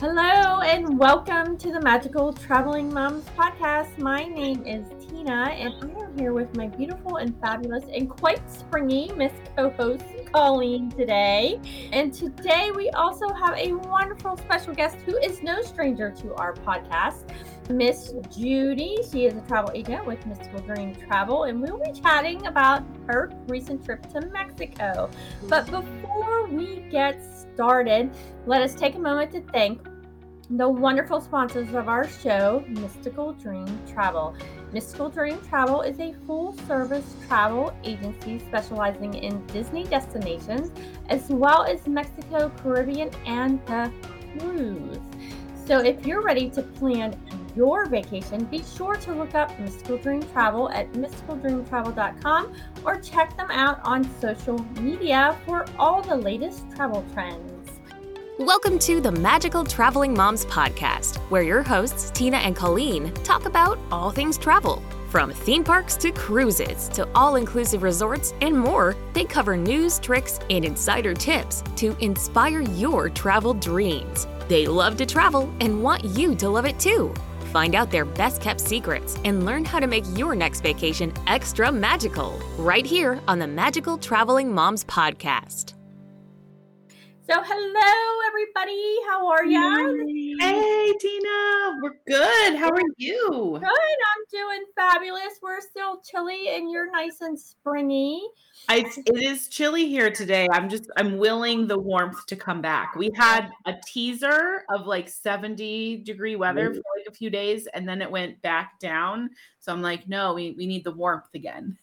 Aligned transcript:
Hello 0.00 0.60
and 0.60 0.96
welcome 0.96 1.58
to 1.58 1.72
the 1.72 1.80
Magical 1.80 2.32
Traveling 2.32 2.94
Moms 2.94 3.24
podcast. 3.36 3.98
My 3.98 4.22
name 4.22 4.64
is 4.64 4.86
Tina 5.04 5.50
and 5.50 5.74
I 5.74 6.04
am 6.04 6.16
here 6.16 6.32
with 6.32 6.56
my 6.56 6.68
beautiful 6.68 7.16
and 7.16 7.36
fabulous 7.40 7.82
and 7.92 8.08
quite 8.08 8.40
springy 8.48 9.10
Miss 9.16 9.32
co-host 9.56 10.04
Colleen 10.32 10.88
today. 10.92 11.60
And 11.92 12.14
today 12.14 12.70
we 12.76 12.90
also 12.90 13.28
have 13.30 13.58
a 13.58 13.72
wonderful 13.72 14.36
special 14.36 14.72
guest 14.72 14.98
who 15.04 15.16
is 15.18 15.42
no 15.42 15.62
stranger 15.62 16.12
to 16.22 16.32
our 16.34 16.54
podcast. 16.54 17.24
Miss 17.68 18.14
Judy. 18.30 18.96
She 19.10 19.26
is 19.26 19.34
a 19.36 19.42
travel 19.42 19.70
agent 19.74 20.06
with 20.06 20.24
Mystical 20.26 20.60
Dream 20.60 20.94
Travel, 20.94 21.44
and 21.44 21.60
we'll 21.60 21.78
be 21.78 21.92
chatting 22.00 22.46
about 22.46 22.82
her 23.06 23.30
recent 23.46 23.84
trip 23.84 24.08
to 24.12 24.22
Mexico. 24.28 25.10
But 25.48 25.66
before 25.66 26.07
we 26.50 26.84
get 26.90 27.24
started, 27.24 28.10
let 28.46 28.62
us 28.62 28.74
take 28.74 28.94
a 28.94 28.98
moment 28.98 29.32
to 29.32 29.40
thank 29.52 29.80
the 30.50 30.66
wonderful 30.66 31.20
sponsors 31.20 31.68
of 31.74 31.88
our 31.88 32.08
show, 32.08 32.64
Mystical 32.68 33.34
Dream 33.34 33.66
Travel. 33.86 34.34
Mystical 34.72 35.10
Dream 35.10 35.38
Travel 35.46 35.82
is 35.82 36.00
a 36.00 36.14
full 36.26 36.54
service 36.66 37.04
travel 37.26 37.74
agency 37.84 38.38
specializing 38.38 39.12
in 39.12 39.44
Disney 39.48 39.84
destinations 39.84 40.70
as 41.10 41.28
well 41.28 41.64
as 41.64 41.86
Mexico, 41.86 42.50
Caribbean, 42.62 43.10
and 43.26 43.64
the 43.66 43.92
cruise. 44.38 44.98
So 45.66 45.80
if 45.80 46.06
you're 46.06 46.22
ready 46.22 46.48
to 46.50 46.62
plan 46.62 47.14
your 47.58 47.86
vacation, 47.86 48.44
be 48.44 48.62
sure 48.62 48.94
to 48.94 49.12
look 49.12 49.34
up 49.34 49.58
Mystical 49.58 49.98
Dream 49.98 50.22
Travel 50.30 50.70
at 50.70 50.92
mysticaldreamtravel.com 50.92 52.52
or 52.84 53.00
check 53.00 53.36
them 53.36 53.50
out 53.50 53.80
on 53.82 54.08
social 54.20 54.60
media 54.80 55.36
for 55.44 55.66
all 55.76 56.00
the 56.00 56.14
latest 56.14 56.70
travel 56.76 57.04
trends. 57.12 57.80
Welcome 58.38 58.78
to 58.78 59.00
the 59.00 59.10
Magical 59.10 59.64
Traveling 59.64 60.14
Moms 60.14 60.46
podcast, 60.46 61.16
where 61.30 61.42
your 61.42 61.64
hosts, 61.64 62.12
Tina 62.12 62.36
and 62.36 62.54
Colleen, 62.54 63.12
talk 63.24 63.44
about 63.44 63.76
all 63.90 64.12
things 64.12 64.38
travel. 64.38 64.80
From 65.08 65.32
theme 65.32 65.64
parks 65.64 65.96
to 65.96 66.12
cruises 66.12 66.88
to 66.90 67.08
all 67.16 67.34
inclusive 67.34 67.82
resorts 67.82 68.34
and 68.40 68.56
more, 68.56 68.94
they 69.14 69.24
cover 69.24 69.56
news, 69.56 69.98
tricks, 69.98 70.38
and 70.48 70.64
insider 70.64 71.12
tips 71.12 71.64
to 71.74 71.96
inspire 71.98 72.60
your 72.60 73.08
travel 73.08 73.52
dreams. 73.52 74.28
They 74.46 74.68
love 74.68 74.96
to 74.98 75.06
travel 75.06 75.52
and 75.60 75.82
want 75.82 76.04
you 76.04 76.36
to 76.36 76.48
love 76.48 76.64
it 76.64 76.78
too. 76.78 77.12
Find 77.58 77.74
out 77.74 77.90
their 77.90 78.04
best 78.04 78.40
kept 78.40 78.60
secrets 78.60 79.16
and 79.24 79.44
learn 79.44 79.64
how 79.64 79.80
to 79.80 79.88
make 79.88 80.04
your 80.16 80.36
next 80.36 80.60
vacation 80.60 81.12
extra 81.26 81.72
magical 81.72 82.38
right 82.56 82.86
here 82.86 83.20
on 83.26 83.40
the 83.40 83.48
Magical 83.48 83.98
Traveling 83.98 84.54
Moms 84.54 84.84
podcast. 84.84 85.77
So, 87.30 87.42
hello, 87.44 88.20
everybody. 88.26 88.96
How 89.06 89.28
are 89.28 89.44
you? 89.44 90.36
Hey, 90.40 90.94
Tina. 90.98 91.76
We're 91.82 91.98
good. 92.06 92.56
How 92.56 92.70
are 92.70 92.80
you? 92.96 93.58
Good. 93.60 93.68
I'm 93.68 94.24
doing 94.32 94.64
fabulous. 94.74 95.38
We're 95.42 95.60
still 95.60 96.00
chilly, 96.00 96.48
and 96.56 96.70
you're 96.70 96.90
nice 96.90 97.20
and 97.20 97.38
springy. 97.38 98.26
I, 98.70 98.90
it 99.04 99.22
is 99.22 99.48
chilly 99.48 99.86
here 99.86 100.10
today. 100.10 100.48
I'm 100.50 100.70
just, 100.70 100.90
I'm 100.96 101.18
willing 101.18 101.66
the 101.66 101.78
warmth 101.78 102.24
to 102.28 102.34
come 102.34 102.62
back. 102.62 102.96
We 102.96 103.10
had 103.14 103.50
a 103.66 103.74
teaser 103.86 104.64
of 104.70 104.86
like 104.86 105.10
70 105.10 105.98
degree 106.04 106.36
weather 106.36 106.72
for 106.72 106.80
like 106.96 107.08
a 107.08 107.12
few 107.12 107.28
days, 107.28 107.68
and 107.74 107.86
then 107.86 108.00
it 108.00 108.10
went 108.10 108.40
back 108.40 108.80
down. 108.80 109.28
So 109.60 109.70
I'm 109.70 109.82
like, 109.82 110.08
no, 110.08 110.32
we, 110.32 110.54
we 110.56 110.66
need 110.66 110.82
the 110.82 110.92
warmth 110.92 111.28
again 111.34 111.76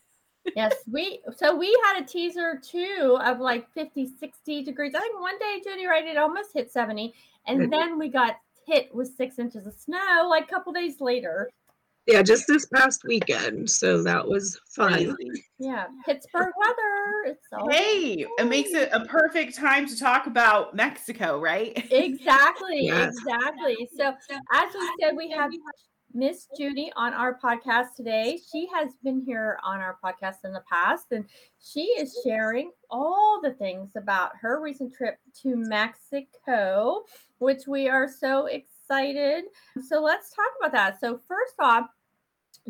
yes, 0.56 0.74
we 0.92 1.20
so 1.36 1.56
we 1.56 1.76
had 1.86 2.02
a 2.02 2.06
teaser 2.06 2.60
too 2.64 3.18
of 3.24 3.40
like 3.40 3.72
50, 3.74 4.12
60 4.20 4.64
degrees. 4.64 4.94
I 4.96 5.00
think 5.00 5.20
one 5.20 5.38
day, 5.40 5.62
Judy, 5.64 5.86
right, 5.86 6.06
it 6.06 6.18
almost 6.18 6.50
hit 6.54 6.72
70. 6.72 7.14
And 7.48 7.62
mm-hmm. 7.62 7.70
then 7.70 8.00
we 8.00 8.10
got 8.10 8.38
hit 8.66 8.94
with 8.94 9.16
six 9.16 9.40
inches 9.40 9.68
of 9.68 9.74
snow 9.74 10.28
like 10.30 10.46
a 10.46 10.48
couple 10.48 10.74
days 10.74 11.00
later. 11.00 11.50
Yeah, 12.08 12.22
just 12.22 12.46
this 12.48 12.68
past 12.68 13.02
weekend. 13.04 13.68
So 13.68 14.04
that 14.04 14.28
was 14.28 14.60
fun. 14.76 15.18
Yeah, 15.58 15.86
Pittsburgh 16.06 16.54
weather. 16.60 17.32
It's 17.32 17.48
all 17.52 17.68
hey, 17.70 18.26
it 18.38 18.48
makes 18.48 18.72
it 18.72 18.90
a 18.92 19.06
perfect 19.06 19.56
time 19.56 19.88
to 19.88 19.98
talk 19.98 20.28
about 20.28 20.76
Mexico, 20.76 21.40
right? 21.40 21.74
Exactly, 21.92 22.86
yes. 22.86 23.16
exactly. 23.18 23.90
So 23.98 24.14
as 24.54 24.74
we 24.74 24.90
said, 25.02 25.16
we 25.16 25.32
have 25.32 25.50
Miss 26.16 26.48
Judy 26.58 26.94
on 26.96 27.14
our 27.14 27.38
podcast 27.38 27.96
today. 27.98 28.40
She 28.50 28.70
has 28.74 28.92
been 29.04 29.22
here 29.26 29.60
on 29.66 29.82
our 29.82 29.98
podcast 30.02 30.46
in 30.46 30.54
the 30.54 30.64
past, 30.72 31.08
and 31.12 31.26
she 31.62 31.82
is 31.82 32.18
sharing 32.26 32.72
all 32.90 33.42
the 33.44 33.52
things 33.52 33.92
about 33.98 34.32
her 34.40 34.62
recent 34.62 34.94
trip 34.94 35.18
to 35.42 35.58
Mexico, 35.58 37.04
which 37.40 37.68
we 37.68 37.90
are 37.90 38.08
so 38.08 38.46
excited. 38.46 39.44
So 39.86 40.02
let's 40.02 40.34
talk 40.34 40.52
about 40.58 40.72
that. 40.72 41.02
So, 41.02 41.20
first 41.28 41.56
off, 41.60 41.88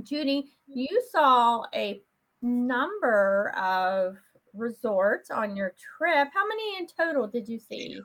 Judy, 0.01 0.49
you 0.67 1.03
saw 1.11 1.65
a 1.75 2.01
number 2.41 3.53
of 3.55 4.17
resorts 4.55 5.29
on 5.29 5.55
your 5.55 5.75
trip. 5.97 6.29
How 6.33 6.47
many 6.47 6.77
in 6.79 6.87
total 6.87 7.27
did 7.27 7.47
you 7.47 7.59
see? 7.59 7.99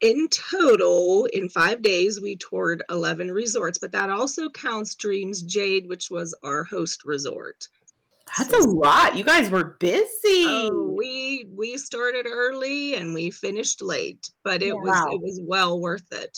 In 0.00 0.28
total, 0.28 1.26
in 1.26 1.48
five 1.48 1.82
days, 1.82 2.20
we 2.20 2.36
toured 2.36 2.82
11 2.90 3.30
resorts, 3.30 3.78
but 3.78 3.92
that 3.92 4.10
also 4.10 4.50
counts 4.50 4.94
Dreams 4.94 5.42
Jade, 5.42 5.88
which 5.88 6.10
was 6.10 6.34
our 6.42 6.64
host 6.64 7.04
resort. 7.04 7.66
That's 8.36 8.50
so, 8.50 8.58
a 8.58 8.66
lot. 8.68 9.16
You 9.16 9.24
guys 9.24 9.50
were 9.50 9.76
busy. 9.78 10.44
Oh, 10.46 10.94
we 10.96 11.48
we 11.54 11.78
started 11.78 12.26
early 12.28 12.96
and 12.96 13.14
we 13.14 13.30
finished 13.30 13.80
late, 13.80 14.28
but 14.42 14.62
it 14.62 14.74
was 14.74 15.14
it 15.14 15.22
was 15.22 15.40
well 15.42 15.80
worth 15.80 16.12
it. 16.12 16.36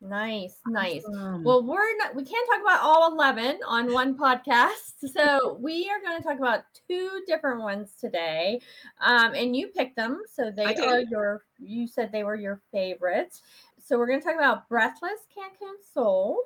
Nice, 0.00 0.56
nice. 0.66 1.04
Awesome. 1.04 1.44
Well, 1.44 1.62
we're 1.62 1.96
not 1.98 2.14
we 2.14 2.24
can't 2.24 2.48
talk 2.48 2.62
about 2.62 2.80
all 2.82 3.12
11 3.12 3.60
on 3.66 3.92
one 3.92 4.16
podcast. 4.16 4.94
So, 5.10 5.56
we 5.58 5.90
are 5.90 6.00
going 6.02 6.18
to 6.18 6.22
talk 6.22 6.38
about 6.38 6.64
two 6.86 7.22
different 7.26 7.60
ones 7.62 7.94
today. 7.98 8.60
Um, 9.00 9.32
and 9.34 9.56
you 9.56 9.68
picked 9.68 9.96
them, 9.96 10.22
so 10.30 10.50
they 10.50 10.76
are 10.76 11.00
your 11.00 11.44
you 11.58 11.86
said 11.86 12.12
they 12.12 12.22
were 12.22 12.36
your 12.36 12.60
favorites. 12.70 13.42
So, 13.82 13.98
we're 13.98 14.06
going 14.06 14.20
to 14.20 14.24
talk 14.24 14.36
about 14.36 14.68
Breathless 14.68 15.26
Cancun 15.36 15.74
Soul 15.94 16.44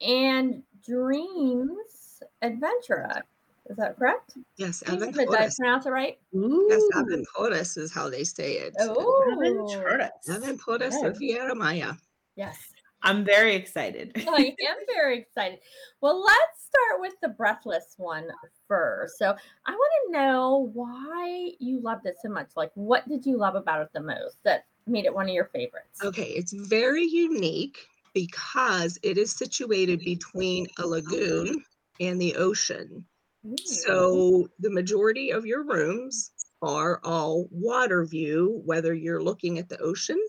and 0.00 0.62
Dreams 0.84 2.22
Adventura. 2.42 3.22
Is 3.66 3.76
that 3.76 3.96
correct? 3.96 4.36
Yes, 4.56 4.80
Did 4.80 5.02
I 5.02 5.12
pronounce 5.12 5.86
it 5.86 5.90
right? 5.90 6.18
Ooh. 6.34 6.66
Yes, 6.68 6.82
Aventuras 6.94 7.78
is 7.78 7.92
how 7.92 8.10
they 8.10 8.24
say 8.24 8.54
it. 8.54 8.74
Oh, 8.80 9.36
Aventuras. 9.36 10.10
Aventuras 10.28 10.90
yes. 10.90 11.04
Riviera 11.04 11.54
Maya. 11.54 11.92
Yes. 12.36 12.58
I'm 13.02 13.24
very 13.24 13.54
excited. 13.54 14.12
I 14.28 14.54
am 14.68 14.76
very 14.86 15.18
excited. 15.18 15.60
Well, 16.00 16.20
let's 16.20 16.66
start 16.66 17.00
with 17.00 17.14
the 17.22 17.30
breathless 17.30 17.94
one 17.96 18.28
first. 18.68 19.18
So, 19.18 19.34
I 19.66 19.72
want 19.72 19.92
to 20.06 20.12
know 20.12 20.70
why 20.74 21.52
you 21.58 21.80
loved 21.80 22.06
it 22.06 22.16
so 22.22 22.28
much. 22.28 22.50
Like, 22.56 22.70
what 22.74 23.08
did 23.08 23.24
you 23.24 23.36
love 23.38 23.54
about 23.54 23.80
it 23.82 23.88
the 23.94 24.02
most 24.02 24.36
that 24.44 24.66
made 24.86 25.06
it 25.06 25.14
one 25.14 25.28
of 25.28 25.34
your 25.34 25.46
favorites? 25.46 26.00
Okay, 26.02 26.28
it's 26.36 26.52
very 26.52 27.04
unique 27.04 27.78
because 28.12 28.98
it 29.02 29.16
is 29.16 29.32
situated 29.32 30.00
between 30.00 30.66
a 30.78 30.86
lagoon 30.86 31.64
and 32.00 32.20
the 32.20 32.34
ocean. 32.36 33.04
Ooh. 33.46 33.56
So, 33.64 34.48
the 34.58 34.70
majority 34.70 35.30
of 35.30 35.46
your 35.46 35.64
rooms 35.64 36.32
are 36.62 37.00
all 37.02 37.48
water 37.50 38.04
view, 38.04 38.60
whether 38.66 38.92
you're 38.92 39.22
looking 39.22 39.58
at 39.58 39.70
the 39.70 39.78
ocean 39.80 40.20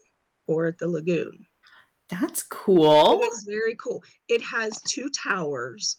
or 0.48 0.68
at 0.68 0.78
the 0.78 0.88
lagoon. 0.88 1.46
That's 2.12 2.44
cool. 2.44 3.22
It's 3.24 3.44
very 3.44 3.76
cool. 3.76 4.04
It 4.28 4.42
has 4.42 4.82
two 4.82 5.10
towers. 5.10 5.98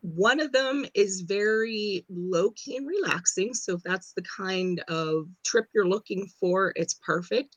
One 0.00 0.38
of 0.38 0.52
them 0.52 0.86
is 0.94 1.22
very 1.22 2.04
low 2.08 2.52
key 2.52 2.76
and 2.76 2.86
relaxing. 2.86 3.52
So, 3.54 3.74
if 3.74 3.82
that's 3.82 4.12
the 4.12 4.22
kind 4.22 4.80
of 4.88 5.26
trip 5.44 5.66
you're 5.74 5.88
looking 5.88 6.28
for, 6.38 6.72
it's 6.76 6.94
perfect. 6.94 7.56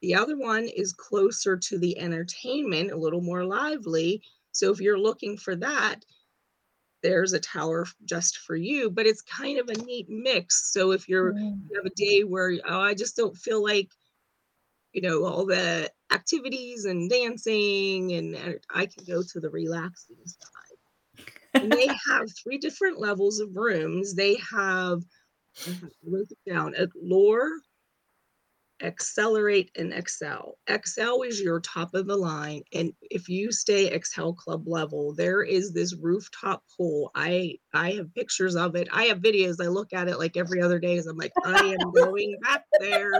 The 0.00 0.14
other 0.14 0.38
one 0.38 0.64
is 0.64 0.94
closer 0.94 1.56
to 1.56 1.78
the 1.78 1.98
entertainment, 1.98 2.90
a 2.90 2.96
little 2.96 3.20
more 3.20 3.44
lively. 3.44 4.22
So, 4.52 4.72
if 4.72 4.80
you're 4.80 4.98
looking 4.98 5.36
for 5.36 5.54
that, 5.56 5.96
there's 7.02 7.34
a 7.34 7.40
tower 7.40 7.86
just 8.06 8.38
for 8.38 8.56
you, 8.56 8.88
but 8.88 9.06
it's 9.06 9.22
kind 9.22 9.58
of 9.58 9.68
a 9.68 9.84
neat 9.84 10.08
mix. 10.08 10.72
So, 10.72 10.92
if 10.92 11.06
you're 11.10 11.34
mm. 11.34 11.58
you 11.68 11.76
have 11.76 11.84
a 11.84 11.94
day 11.94 12.24
where 12.24 12.52
oh, 12.66 12.80
I 12.80 12.94
just 12.94 13.16
don't 13.16 13.36
feel 13.36 13.62
like 13.62 13.90
you 14.92 15.00
know, 15.00 15.24
all 15.24 15.46
the 15.46 15.90
activities 16.12 16.84
and 16.84 17.08
dancing, 17.08 18.12
and, 18.12 18.34
and 18.34 18.60
I 18.74 18.86
can 18.86 19.04
go 19.04 19.22
to 19.22 19.40
the 19.40 19.50
relaxing 19.50 20.16
side. 20.24 21.26
and 21.54 21.72
they 21.72 21.86
have 22.08 22.28
three 22.42 22.58
different 22.58 23.00
levels 23.00 23.40
of 23.40 23.56
rooms. 23.56 24.14
They 24.14 24.36
have, 24.54 25.02
wrote 26.04 26.28
it 26.30 26.50
down, 26.50 26.74
Lore, 27.00 27.50
Accelerate, 28.82 29.70
and 29.76 29.92
Excel. 29.92 30.58
Excel 30.66 31.22
is 31.22 31.40
your 31.40 31.60
top 31.60 31.94
of 31.94 32.06
the 32.06 32.16
line. 32.16 32.62
And 32.74 32.92
if 33.02 33.28
you 33.28 33.52
stay 33.52 33.86
Excel 33.86 34.32
Club 34.34 34.66
level, 34.66 35.14
there 35.14 35.42
is 35.42 35.72
this 35.72 35.94
rooftop 35.94 36.64
pool. 36.76 37.10
I 37.14 37.58
I 37.72 37.92
have 37.92 38.14
pictures 38.14 38.56
of 38.56 38.74
it. 38.74 38.88
I 38.92 39.04
have 39.04 39.20
videos. 39.20 39.62
I 39.62 39.68
look 39.68 39.92
at 39.92 40.08
it 40.08 40.18
like 40.18 40.36
every 40.36 40.60
other 40.60 40.80
day 40.80 40.98
as 40.98 41.06
I'm 41.06 41.16
like, 41.16 41.32
I 41.44 41.76
am 41.80 41.90
going 41.94 42.36
back 42.42 42.64
there 42.80 43.12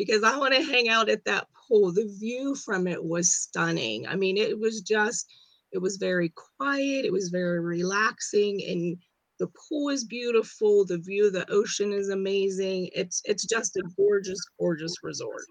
because 0.00 0.22
I 0.22 0.38
want 0.38 0.54
to 0.54 0.62
hang 0.62 0.88
out 0.88 1.10
at 1.10 1.26
that 1.26 1.46
pool. 1.68 1.92
The 1.92 2.10
view 2.18 2.54
from 2.54 2.86
it 2.86 3.04
was 3.04 3.30
stunning. 3.30 4.06
I 4.08 4.16
mean, 4.16 4.38
it 4.38 4.58
was 4.58 4.80
just, 4.80 5.26
it 5.72 5.78
was 5.78 5.98
very 5.98 6.32
quiet, 6.56 7.04
it 7.04 7.12
was 7.12 7.28
very 7.28 7.60
relaxing, 7.60 8.62
and 8.66 8.96
the 9.38 9.48
pool 9.48 9.90
is 9.90 10.04
beautiful. 10.04 10.86
The 10.86 10.96
view 10.96 11.26
of 11.26 11.34
the 11.34 11.50
ocean 11.50 11.92
is 11.92 12.08
amazing. 12.08 12.88
It's 12.94 13.20
it's 13.26 13.44
just 13.46 13.76
a 13.76 13.82
gorgeous, 13.96 14.40
gorgeous 14.58 14.94
resort. 15.02 15.44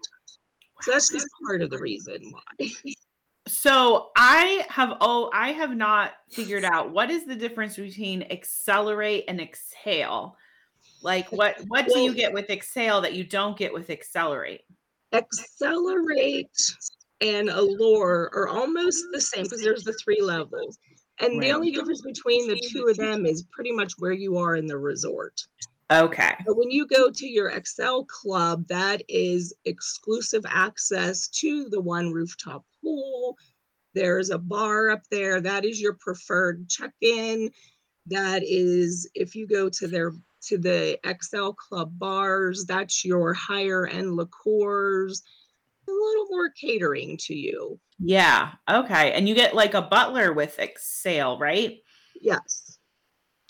So 0.80 0.90
that's 0.90 1.10
just 1.10 1.28
part 1.46 1.62
of 1.62 1.70
the 1.70 1.78
reason 1.78 2.32
why. 2.32 2.70
So 3.48 4.10
I 4.16 4.64
have 4.68 4.98
oh 5.00 5.28
I 5.32 5.52
have 5.52 5.74
not 5.74 6.12
figured 6.30 6.62
out 6.62 6.92
what 6.92 7.10
is 7.10 7.24
the 7.24 7.34
difference 7.34 7.74
between 7.74 8.22
accelerate 8.30 9.24
and 9.26 9.40
exhale. 9.40 10.36
Like 11.02 11.30
what 11.32 11.56
what 11.68 11.86
do 11.86 11.98
you 12.00 12.14
get 12.14 12.32
with 12.32 12.50
exhale 12.50 13.00
that 13.00 13.14
you 13.14 13.24
don't 13.24 13.56
get 13.56 13.72
with 13.72 13.90
accelerate? 13.90 14.62
Accelerate 15.12 16.48
and 17.20 17.48
allure 17.48 18.30
are 18.32 18.48
almost 18.48 19.04
the 19.12 19.20
same 19.20 19.44
because 19.44 19.62
there's 19.62 19.84
the 19.84 19.94
three 19.94 20.20
levels. 20.22 20.78
And 21.20 21.34
Right. 21.34 21.48
the 21.48 21.52
only 21.52 21.70
difference 21.70 22.00
between 22.00 22.48
the 22.48 22.60
two 22.72 22.86
of 22.86 22.96
them 22.96 23.26
is 23.26 23.44
pretty 23.52 23.72
much 23.72 23.92
where 23.98 24.12
you 24.12 24.38
are 24.38 24.56
in 24.56 24.66
the 24.66 24.78
resort. 24.78 25.38
Okay. 25.90 26.34
But 26.46 26.56
when 26.56 26.70
you 26.70 26.86
go 26.86 27.10
to 27.10 27.26
your 27.26 27.48
Excel 27.48 28.04
club, 28.04 28.66
that 28.68 29.02
is 29.08 29.52
exclusive 29.64 30.44
access 30.48 31.28
to 31.28 31.68
the 31.68 31.80
one 31.80 32.12
rooftop 32.12 32.64
pool. 32.80 33.36
There's 33.92 34.30
a 34.30 34.38
bar 34.38 34.90
up 34.90 35.02
there. 35.10 35.40
That 35.40 35.64
is 35.64 35.80
your 35.80 35.94
preferred 35.94 36.68
check-in. 36.68 37.50
That 38.06 38.42
is 38.44 39.10
if 39.14 39.34
you 39.34 39.46
go 39.46 39.68
to 39.68 39.88
their 39.88 40.12
to 40.42 40.58
the 40.58 40.98
Excel 41.04 41.52
club 41.52 41.98
bars, 41.98 42.64
that's 42.64 43.04
your 43.04 43.34
higher 43.34 43.86
end 43.86 44.16
liqueurs, 44.16 45.22
a 45.88 45.90
little 45.90 46.26
more 46.30 46.50
catering 46.50 47.16
to 47.18 47.34
you. 47.34 47.78
Yeah. 47.98 48.52
Okay. 48.68 49.12
And 49.12 49.28
you 49.28 49.34
get 49.34 49.54
like 49.54 49.74
a 49.74 49.82
butler 49.82 50.32
with 50.32 50.58
Excel, 50.58 51.38
right? 51.38 51.78
Yes. 52.20 52.78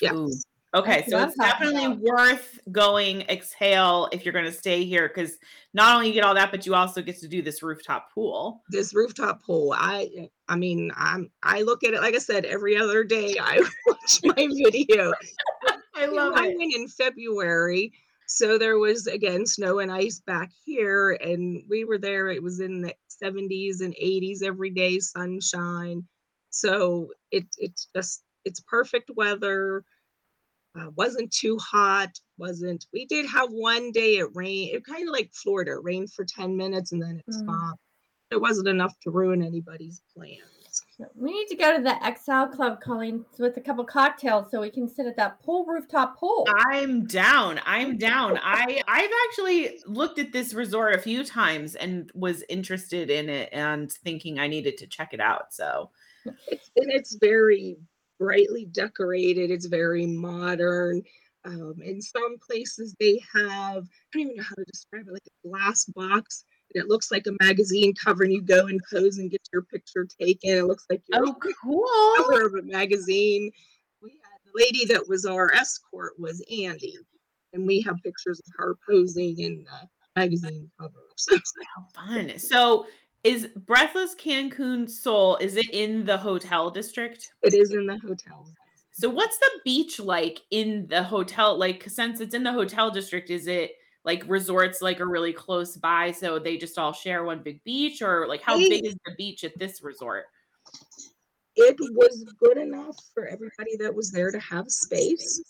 Yes. 0.00 0.14
Ooh. 0.14 0.30
Okay, 0.72 1.04
so 1.08 1.20
it's 1.20 1.34
definitely 1.34 1.88
worth 1.88 2.60
going 2.70 3.22
exhale 3.22 4.08
if 4.12 4.24
you're 4.24 4.32
going 4.32 4.44
to 4.44 4.52
stay 4.52 4.84
here 4.84 5.08
because 5.08 5.36
not 5.74 5.96
only 5.96 6.06
you 6.06 6.14
get 6.14 6.22
all 6.22 6.34
that, 6.34 6.52
but 6.52 6.64
you 6.64 6.76
also 6.76 7.02
get 7.02 7.18
to 7.18 7.26
do 7.26 7.42
this 7.42 7.60
rooftop 7.60 8.12
pool. 8.14 8.62
this 8.68 8.94
rooftop 8.94 9.42
pool 9.42 9.74
i 9.76 10.28
i 10.48 10.54
mean 10.54 10.92
i'm 10.96 11.30
i 11.42 11.62
look 11.62 11.82
at 11.82 11.92
it 11.92 12.00
like 12.00 12.14
i 12.14 12.18
said 12.18 12.44
every 12.44 12.76
other 12.76 13.02
day 13.02 13.34
i 13.40 13.56
watch 13.86 14.20
my 14.22 14.48
video 14.64 15.12
I 16.00 16.06
love 16.06 16.32
i 16.36 16.48
it. 16.48 16.58
went 16.58 16.74
in 16.74 16.88
february 16.88 17.92
so 18.26 18.58
there 18.58 18.78
was 18.78 19.06
again 19.06 19.44
snow 19.46 19.78
and 19.80 19.90
ice 19.92 20.20
back 20.20 20.50
here 20.64 21.12
and 21.22 21.62
we 21.68 21.84
were 21.84 21.98
there 21.98 22.28
it 22.28 22.42
was 22.42 22.60
in 22.60 22.82
the 22.82 22.94
70s 23.08 23.80
and 23.80 23.94
80s 24.00 24.42
every 24.42 24.70
day 24.70 24.98
sunshine 24.98 26.06
so 26.50 27.12
it 27.30 27.46
it's 27.58 27.88
just 27.94 28.22
it's 28.44 28.60
perfect 28.60 29.10
weather 29.16 29.84
uh, 30.78 30.90
wasn't 30.96 31.32
too 31.32 31.58
hot 31.58 32.10
wasn't 32.38 32.86
we 32.92 33.06
did 33.06 33.26
have 33.26 33.50
one 33.50 33.90
day 33.92 34.16
it 34.18 34.28
rained 34.34 34.74
it 34.76 34.84
kind 34.84 35.08
of 35.08 35.12
like 35.12 35.30
florida 35.34 35.72
it 35.72 35.82
rained 35.84 36.12
for 36.12 36.24
10 36.24 36.56
minutes 36.56 36.92
and 36.92 37.02
then 37.02 37.16
it 37.18 37.26
Mm. 37.28 37.42
stopped 37.42 37.80
it 38.30 38.40
wasn't 38.40 38.68
enough 38.68 38.94
to 39.02 39.10
ruin 39.10 39.42
anybody's 39.42 40.02
plans 40.14 40.59
We 41.14 41.32
need 41.32 41.46
to 41.48 41.56
go 41.56 41.76
to 41.76 41.82
the 41.82 41.94
XL 41.94 42.54
Club, 42.54 42.80
Colleen, 42.80 43.24
with 43.38 43.56
a 43.56 43.60
couple 43.60 43.84
cocktails 43.84 44.50
so 44.50 44.60
we 44.60 44.70
can 44.70 44.88
sit 44.88 45.06
at 45.06 45.16
that 45.16 45.42
pool 45.42 45.64
rooftop 45.64 46.18
pool. 46.18 46.46
I'm 46.70 47.06
down. 47.06 47.60
I'm 47.64 47.96
down. 47.98 48.38
I 48.42 48.82
I've 48.86 49.10
actually 49.28 49.80
looked 49.86 50.18
at 50.18 50.32
this 50.32 50.54
resort 50.54 50.94
a 50.94 50.98
few 50.98 51.24
times 51.24 51.74
and 51.74 52.10
was 52.14 52.44
interested 52.48 53.10
in 53.10 53.28
it 53.28 53.48
and 53.52 53.90
thinking 53.90 54.38
I 54.38 54.48
needed 54.48 54.76
to 54.78 54.86
check 54.86 55.12
it 55.12 55.20
out. 55.20 55.54
So 55.54 55.90
it's 56.48 56.70
and 56.76 56.90
it's 56.90 57.16
very 57.20 57.76
brightly 58.18 58.66
decorated 58.66 59.50
it's 59.50 59.66
very 59.66 60.06
modern 60.06 61.02
um, 61.46 61.74
in 61.82 62.02
some 62.02 62.36
places 62.46 62.94
they 63.00 63.18
have 63.34 63.84
i 63.84 64.12
don't 64.12 64.22
even 64.22 64.36
know 64.36 64.42
how 64.42 64.54
to 64.54 64.64
describe 64.70 65.06
it 65.08 65.12
like 65.12 65.22
a 65.26 65.48
glass 65.48 65.86
box 65.86 66.44
and 66.44 66.49
it 66.74 66.88
looks 66.88 67.10
like 67.10 67.26
a 67.26 67.44
magazine 67.44 67.92
cover 67.94 68.24
and 68.24 68.32
you 68.32 68.42
go 68.42 68.66
and 68.66 68.80
pose 68.92 69.18
and 69.18 69.30
get 69.30 69.40
your 69.52 69.62
picture 69.62 70.06
taken 70.20 70.50
it 70.58 70.64
looks 70.66 70.86
like 70.90 71.02
you're 71.08 71.26
oh 71.26 71.34
cool. 71.62 71.84
cover 72.16 72.46
of 72.46 72.54
a 72.54 72.62
magazine 72.62 73.50
we 74.02 74.10
had 74.10 74.38
the 74.44 74.52
lady 74.54 74.84
that 74.84 75.06
was 75.08 75.24
our 75.24 75.52
escort 75.52 76.12
was 76.18 76.42
andy 76.50 76.96
and 77.52 77.66
we 77.66 77.80
have 77.80 77.96
pictures 78.04 78.40
of 78.40 78.52
her 78.56 78.76
posing 78.88 79.38
in 79.38 79.64
the 79.64 80.20
magazine 80.20 80.70
cover 80.78 80.94
so 81.16 81.36
How 81.76 82.06
fun. 82.06 82.38
So 82.38 82.86
is 83.22 83.48
Breathless 83.66 84.14
Cancun 84.14 84.88
Soul 84.88 85.36
is 85.36 85.56
it 85.56 85.68
in 85.70 86.04
the 86.04 86.16
hotel 86.16 86.70
district? 86.70 87.32
it 87.42 87.52
is 87.54 87.72
in 87.72 87.86
the 87.86 87.98
hotel 87.98 88.46
So 88.92 89.08
what's 89.10 89.38
the 89.38 89.50
beach 89.64 90.00
like 90.00 90.40
in 90.50 90.86
the 90.88 91.02
hotel? 91.02 91.56
Like 91.58 91.84
since 91.88 92.20
it's 92.20 92.34
in 92.34 92.42
the 92.44 92.52
hotel 92.52 92.90
district, 92.90 93.28
is 93.30 93.46
it 93.46 93.72
like 94.04 94.24
resorts 94.26 94.80
like 94.80 95.00
are 95.00 95.08
really 95.08 95.32
close 95.32 95.76
by 95.76 96.10
so 96.10 96.38
they 96.38 96.56
just 96.56 96.78
all 96.78 96.92
share 96.92 97.24
one 97.24 97.42
big 97.42 97.62
beach 97.64 98.00
or 98.00 98.26
like 98.26 98.42
how 98.42 98.56
big 98.56 98.86
is 98.86 98.96
the 99.04 99.14
beach 99.16 99.44
at 99.44 99.58
this 99.58 99.82
resort? 99.82 100.24
it 101.56 101.76
was 101.78 102.24
good 102.38 102.58
enough 102.58 102.96
for 103.14 103.26
everybody 103.26 103.76
that 103.78 103.94
was 103.94 104.10
there 104.10 104.30
to 104.30 104.40
have 104.40 104.70
space. 104.70 105.42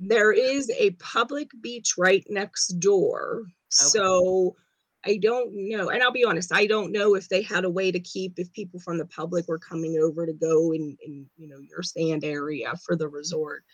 There 0.00 0.32
is 0.32 0.70
a 0.78 0.90
public 0.92 1.50
beach 1.60 1.94
right 1.98 2.24
next 2.28 2.78
door. 2.80 3.42
So 3.68 4.56
I 5.04 5.18
don't 5.18 5.50
know. 5.52 5.90
And 5.90 6.02
I'll 6.02 6.12
be 6.12 6.24
honest, 6.24 6.52
I 6.52 6.66
don't 6.66 6.92
know 6.92 7.14
if 7.14 7.28
they 7.28 7.42
had 7.42 7.64
a 7.64 7.70
way 7.70 7.90
to 7.90 8.00
keep 8.00 8.34
if 8.38 8.52
people 8.52 8.80
from 8.80 8.98
the 8.98 9.06
public 9.06 9.48
were 9.48 9.58
coming 9.58 9.98
over 9.98 10.26
to 10.26 10.32
go 10.32 10.72
in, 10.72 10.96
in 11.04 11.26
you 11.36 11.48
know, 11.48 11.58
your 11.58 11.82
sand 11.82 12.24
area 12.24 12.72
for 12.84 12.96
the 12.96 13.08
resort. 13.08 13.64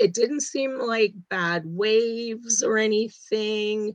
It 0.00 0.14
didn't 0.14 0.40
seem 0.40 0.78
like 0.78 1.12
bad 1.28 1.62
waves 1.66 2.62
or 2.62 2.78
anything. 2.78 3.94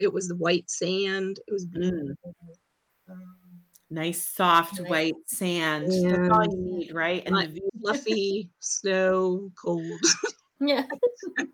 It 0.00 0.12
was 0.12 0.26
the 0.28 0.36
white 0.36 0.68
sand. 0.68 1.38
It 1.46 1.52
was 1.52 1.64
beautiful. 1.64 2.34
Um, 3.08 3.36
Nice 3.90 4.26
soft 4.28 4.80
Nice. 4.80 4.90
white 4.90 5.14
sand. 5.26 5.86
That's 5.90 6.30
all 6.30 6.44
you 6.44 6.78
need, 6.78 6.92
right? 6.92 7.22
And 7.24 7.34
the 7.36 7.60
fluffy 7.80 8.50
snow, 8.60 9.50
cold. 9.60 10.00
Yeah. 10.60 10.84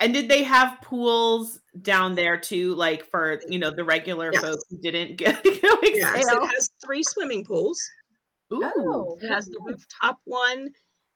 And 0.00 0.12
did 0.12 0.28
they 0.28 0.42
have 0.42 0.78
pools 0.82 1.58
down 1.80 2.14
there 2.14 2.36
too, 2.36 2.74
like 2.74 3.08
for 3.10 3.40
you 3.48 3.58
know 3.58 3.70
the 3.70 3.84
regular 3.84 4.30
Yes. 4.32 4.42
folks 4.42 4.64
who 4.68 4.76
didn't 4.78 5.16
get 5.16 5.42
to 5.42 5.50
go 5.60 5.78
Yes, 5.82 6.16
exhale? 6.18 6.42
it 6.44 6.50
has 6.54 6.70
three 6.84 7.02
swimming 7.02 7.44
pools. 7.44 7.80
Ooh. 8.52 8.60
Oh, 8.62 9.18
It 9.22 9.28
has 9.28 9.46
the 9.46 9.58
rooftop 9.64 10.18
one 10.24 10.68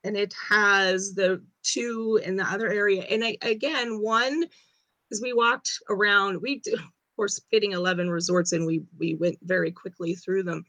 and 0.03 0.17
it 0.17 0.33
has 0.49 1.13
the 1.13 1.43
two 1.63 2.19
in 2.23 2.35
the 2.35 2.43
other 2.43 2.69
area. 2.69 3.03
And 3.03 3.23
I, 3.23 3.37
again, 3.41 4.01
one, 4.01 4.45
as 5.11 5.21
we 5.21 5.33
walked 5.33 5.71
around, 5.89 6.41
we, 6.41 6.59
d- 6.59 6.73
of 6.73 6.79
course, 7.15 7.39
fitting 7.51 7.71
11 7.73 8.09
resorts 8.09 8.51
and 8.53 8.65
we, 8.65 8.81
we 8.97 9.15
went 9.15 9.37
very 9.43 9.71
quickly 9.71 10.15
through 10.15 10.43
them. 10.43 10.65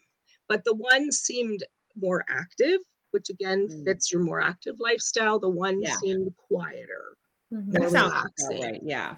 But 0.48 0.64
the 0.64 0.74
one 0.74 1.10
seemed 1.12 1.62
more 1.96 2.24
active, 2.28 2.80
which 3.12 3.28
again 3.30 3.68
Mm. 3.68 3.84
fits 3.84 4.12
your 4.12 4.22
more 4.22 4.40
active 4.40 4.76
lifestyle. 4.80 5.38
The 5.38 5.48
one 5.48 5.80
Yeah. 5.82 5.96
seemed 5.96 6.34
quieter. 6.36 7.16
Mhm. 7.52 7.72
That 7.72 7.80
more 7.82 7.90
sounds 7.90 8.12
about 8.12 8.24
relaxing. 8.38 8.62
right. 8.72 8.80
Yeah. 8.82 9.16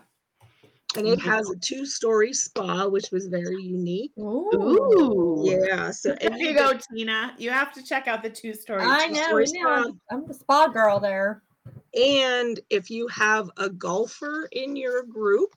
And 0.96 1.08
it 1.08 1.18
has 1.22 1.50
a 1.50 1.56
two 1.56 1.84
story 1.86 2.32
spa, 2.32 2.86
which 2.86 3.10
was 3.10 3.26
very 3.26 3.62
unique. 3.62 4.12
Ooh. 4.18 4.48
Ooh. 4.54 5.42
Yeah. 5.44 5.90
So, 5.90 6.14
There 6.20 6.36
you 6.38 6.48
you 6.50 6.54
go, 6.54 6.72
Tina. 6.92 7.34
You 7.36 7.50
have 7.50 7.72
to 7.72 7.82
check 7.82 8.06
out 8.06 8.22
the 8.22 8.30
two 8.30 8.54
story. 8.54 8.82
I 8.82 9.08
know. 9.08 9.14
two-story 9.14 9.44
we 9.52 9.60
know, 9.60 9.68
I'm, 9.70 9.82
spa. 9.84 9.92
I'm 10.12 10.26
the 10.28 10.34
spa 10.34 10.68
girl 10.68 11.00
there. 11.00 11.42
And 11.94 12.58
if 12.70 12.90
you 12.90 13.06
have 13.08 13.50
a 13.56 13.70
golfer 13.70 14.48
in 14.52 14.76
your 14.76 15.04
group, 15.04 15.54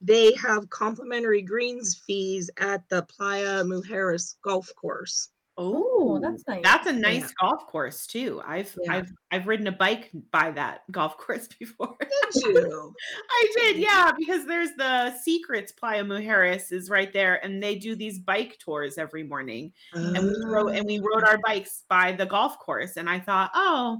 they 0.00 0.32
have 0.34 0.70
complimentary 0.70 1.42
greens 1.42 2.02
fees 2.06 2.50
at 2.58 2.88
the 2.88 3.02
Playa 3.02 3.64
Mujeres 3.64 4.36
golf 4.42 4.70
course. 4.76 5.30
Oh, 5.60 6.20
that's 6.22 6.46
nice. 6.46 6.60
That's 6.62 6.86
a 6.86 6.92
nice 6.92 7.32
golf 7.32 7.66
course 7.66 8.06
too. 8.06 8.40
I've 8.46 8.78
Yeah. 8.80 8.94
I've 8.94 9.12
I've 9.32 9.46
ridden 9.48 9.66
a 9.66 9.72
bike 9.72 10.08
by 10.30 10.52
that 10.52 10.82
golf 10.92 11.18
course 11.18 11.48
before. 11.48 11.96
Did 12.32 12.42
you? 12.44 12.94
I 13.30 13.52
did, 13.56 13.78
yeah, 13.78 14.12
because 14.16 14.46
there's 14.46 14.74
the 14.76 15.16
Secrets 15.18 15.72
Playa 15.72 16.04
Mujeres 16.04 16.70
is 16.70 16.90
right 16.90 17.12
there, 17.12 17.44
and 17.44 17.60
they 17.60 17.74
do 17.74 17.96
these 17.96 18.20
bike 18.20 18.56
tours 18.60 18.98
every 18.98 19.24
morning. 19.24 19.72
And 19.94 20.16
we 20.16 20.44
rode 20.44 20.66
oh. 20.66 20.68
and 20.68 20.86
we 20.86 21.00
rode 21.00 21.24
our 21.24 21.38
bikes 21.44 21.82
by 21.88 22.12
the 22.12 22.26
golf 22.26 22.60
course, 22.60 22.96
and 22.96 23.10
I 23.10 23.18
thought, 23.18 23.50
oh, 23.52 23.98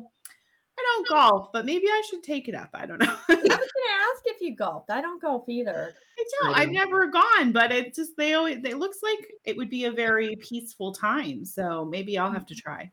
I 0.79 0.85
don't 0.95 1.09
golf, 1.09 1.53
but 1.53 1.67
maybe 1.67 1.87
I 1.89 2.03
should 2.09 2.23
take 2.23 2.49
it 2.49 2.55
up. 2.55 2.71
I 2.73 2.87
don't 2.87 3.01
know. 3.01 3.17
I 3.29 3.35
was 3.35 3.49
gonna 3.49 3.59
ask 3.59 4.23
if 4.27 4.41
you 4.41 4.55
golfed. 4.55 4.91
I 4.91 5.01
don't 5.01 5.21
golf 5.21 5.49
either. 5.49 5.93
I 6.19 6.25
don't. 6.41 6.55
I 6.55 6.63
I've 6.63 6.71
never 6.71 7.07
gone, 7.07 7.53
but 7.53 7.73
it 7.73 7.95
just 7.95 8.17
they 8.17 8.35
always 8.35 8.59
it 8.65 8.79
looks 8.79 8.99
like 9.03 9.19
it 9.45 9.57
would 9.57 9.71
be 9.71 9.87
a 9.87 9.93
very 9.93 10.37
peaceful 10.37 10.93
time. 10.93 11.45
So 11.45 11.85
maybe 11.85 12.17
I'll 12.17 12.31
have 12.31 12.47
to 12.47 12.55
mm-hmm. 12.55 12.69
try. 12.69 12.93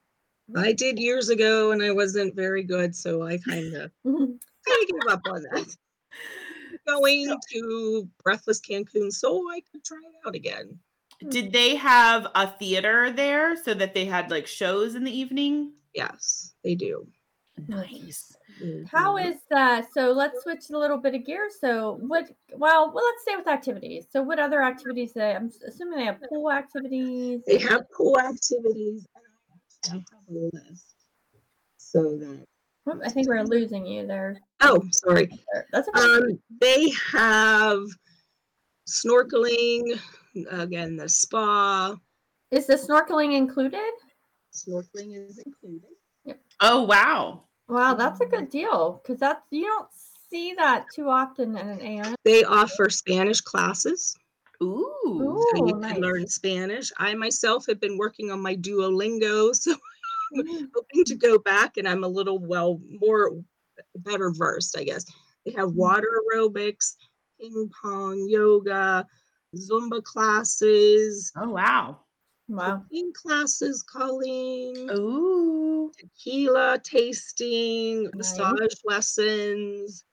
I 0.56 0.74
did 0.74 1.00
years 1.00 1.30
ago 1.30 1.72
and 1.72 1.84
I 1.84 1.92
wasn't 1.92 2.36
very 2.36 2.63
good, 2.63 2.96
so 2.96 3.24
I 3.24 3.38
kind 3.38 3.74
of 3.75 3.92
kind 4.04 4.18
of 4.27 4.89
gave 4.89 5.12
up 5.12 5.22
on 5.30 5.44
that. 5.51 5.75
going 6.88 7.25
So- 7.25 7.39
to 7.54 8.10
Breathless 8.24 8.62
Cancun, 8.62 9.12
so 9.12 9.44
I 9.51 9.62
could 9.72 9.84
try 9.84 9.98
it 9.98 10.27
out 10.27 10.36
again. 10.36 10.80
Did 11.30 11.54
they 11.54 11.75
have 11.75 12.27
a 12.36 12.48
theater 12.48 13.12
there 13.12 13.56
so 13.63 13.74
that 13.74 13.94
they 13.94 14.06
had 14.06 14.30
like 14.30 14.48
shows 14.48 14.96
in 14.96 15.04
the 15.04 15.18
evening? 15.18 15.72
Yes, 15.94 16.54
they 16.63 16.75
do. 16.75 17.08
Nice. 17.67 18.35
How 18.91 19.17
is 19.17 19.38
that? 19.50 19.88
So 19.93 20.12
let's 20.12 20.43
switch 20.43 20.69
a 20.71 20.77
little 20.77 20.97
bit 20.97 21.15
of 21.15 21.25
gear. 21.25 21.50
So 21.50 21.97
what? 22.01 22.29
Well, 22.53 22.91
well, 22.93 23.05
let's 23.05 23.21
stay 23.24 23.35
with 23.35 23.47
activities. 23.47 24.07
So 24.12 24.21
what 24.21 24.39
other 24.39 24.62
activities? 24.62 25.13
They, 25.13 25.35
I'm 25.35 25.51
assuming 25.67 26.00
they 26.00 26.05
have 26.05 26.19
pool 26.29 26.51
activities. 26.51 27.41
They 27.47 27.59
have 27.59 27.89
pool 27.91 28.19
activities. 28.19 29.07
I 29.85 29.93
have 29.93 30.03
a 30.29 30.33
list 30.33 30.95
so 31.77 32.17
that. 32.17 32.45
I 33.03 33.09
think 33.09 33.27
we're 33.27 33.43
losing 33.43 33.85
you 33.85 34.05
there. 34.05 34.38
Oh, 34.62 34.81
sorry. 34.91 35.27
That's 35.71 35.88
okay. 35.89 36.01
Um, 36.01 36.39
they 36.62 36.91
have 37.12 37.79
snorkeling. 38.88 40.00
Again, 40.51 40.97
the 40.97 41.09
spa 41.09 41.95
is 42.51 42.67
the 42.67 42.75
snorkeling 42.75 43.35
included? 43.35 43.91
snorkeling 44.53 45.13
is 45.17 45.39
included. 45.39 45.95
Oh 46.62 46.83
wow. 46.83 47.43
Wow, 47.67 47.95
that's 47.95 48.21
a 48.21 48.25
good 48.25 48.50
deal 48.50 49.01
because 49.01 49.19
that's 49.19 49.41
you 49.51 49.65
don't 49.65 49.89
see 50.29 50.53
that 50.53 50.89
too 50.91 51.09
often 51.09 51.57
in 51.57 51.67
an 51.67 51.81
AM. 51.81 52.15
They 52.24 52.43
offer 52.43 52.89
Spanish 52.89 53.41
classes. 53.41 54.15
Ooh. 54.63 54.91
Ooh, 55.07 55.38
so 55.50 55.65
you 55.65 55.74
nice. 55.75 55.93
can 55.93 56.01
learn 56.01 56.27
Spanish. 56.27 56.91
I 56.97 57.13
myself 57.15 57.65
have 57.67 57.79
been 57.79 57.97
working 57.97 58.31
on 58.31 58.41
my 58.41 58.55
Duolingo, 58.55 59.53
so 59.55 59.71
I'm 60.38 60.45
Mm, 60.47 60.69
hoping 60.74 61.05
to 61.05 61.15
go 61.15 61.38
back 61.39 61.77
and 61.77 61.88
I'm 61.88 62.03
a 62.03 62.07
little 62.07 62.39
well 62.39 62.81
more 63.01 63.31
better 63.97 64.31
versed, 64.31 64.77
I 64.77 64.83
guess. 64.83 65.05
They 65.45 65.51
have 65.53 65.74
water 65.74 66.21
aerobics, 66.33 66.95
ping 67.39 67.69
pong, 67.81 68.27
yoga, 68.27 69.05
Zumba 69.55 70.03
classes, 70.03 71.31
Oh 71.35 71.50
wow. 71.50 72.04
Wow. 72.48 72.84
cooking 72.84 73.12
classes, 73.14 73.84
Colleen, 73.84 74.90
Ooh. 74.92 75.92
tequila 75.98 76.80
tasting, 76.84 78.04
Nice. 78.04 78.16
massage 78.38 78.74
lessons, 78.86 80.04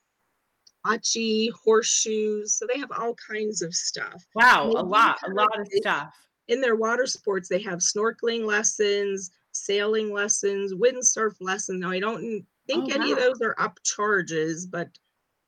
achi, 0.86 1.50
horseshoes. 1.50 2.56
So 2.56 2.66
they 2.66 2.78
have 2.78 2.90
all 2.92 3.14
kinds 3.14 3.62
of 3.62 3.74
stuff. 3.74 4.24
Wow, 4.34 4.72
a 4.76 4.82
lot, 4.82 5.18
a 5.24 5.30
lot 5.30 5.58
of 5.60 5.66
stuff. 5.72 6.14
in 6.48 6.60
their 6.60 6.76
water 6.76 7.06
sports, 7.06 7.48
they 7.48 7.60
have 7.62 7.78
snorkeling 7.80 8.44
lessons, 8.44 9.30
sailing 9.52 10.12
lessons, 10.12 10.74
windsurf 10.74 11.34
lessons. 11.40 11.80
Now, 11.80 11.90
I 11.90 12.00
don't 12.00 12.46
think 12.66 12.90
Oh, 12.90 12.94
any 12.94 13.12
of 13.12 13.18
those 13.18 13.40
are 13.42 13.54
up 13.58 13.78
charges, 13.84 14.66
but 14.66 14.88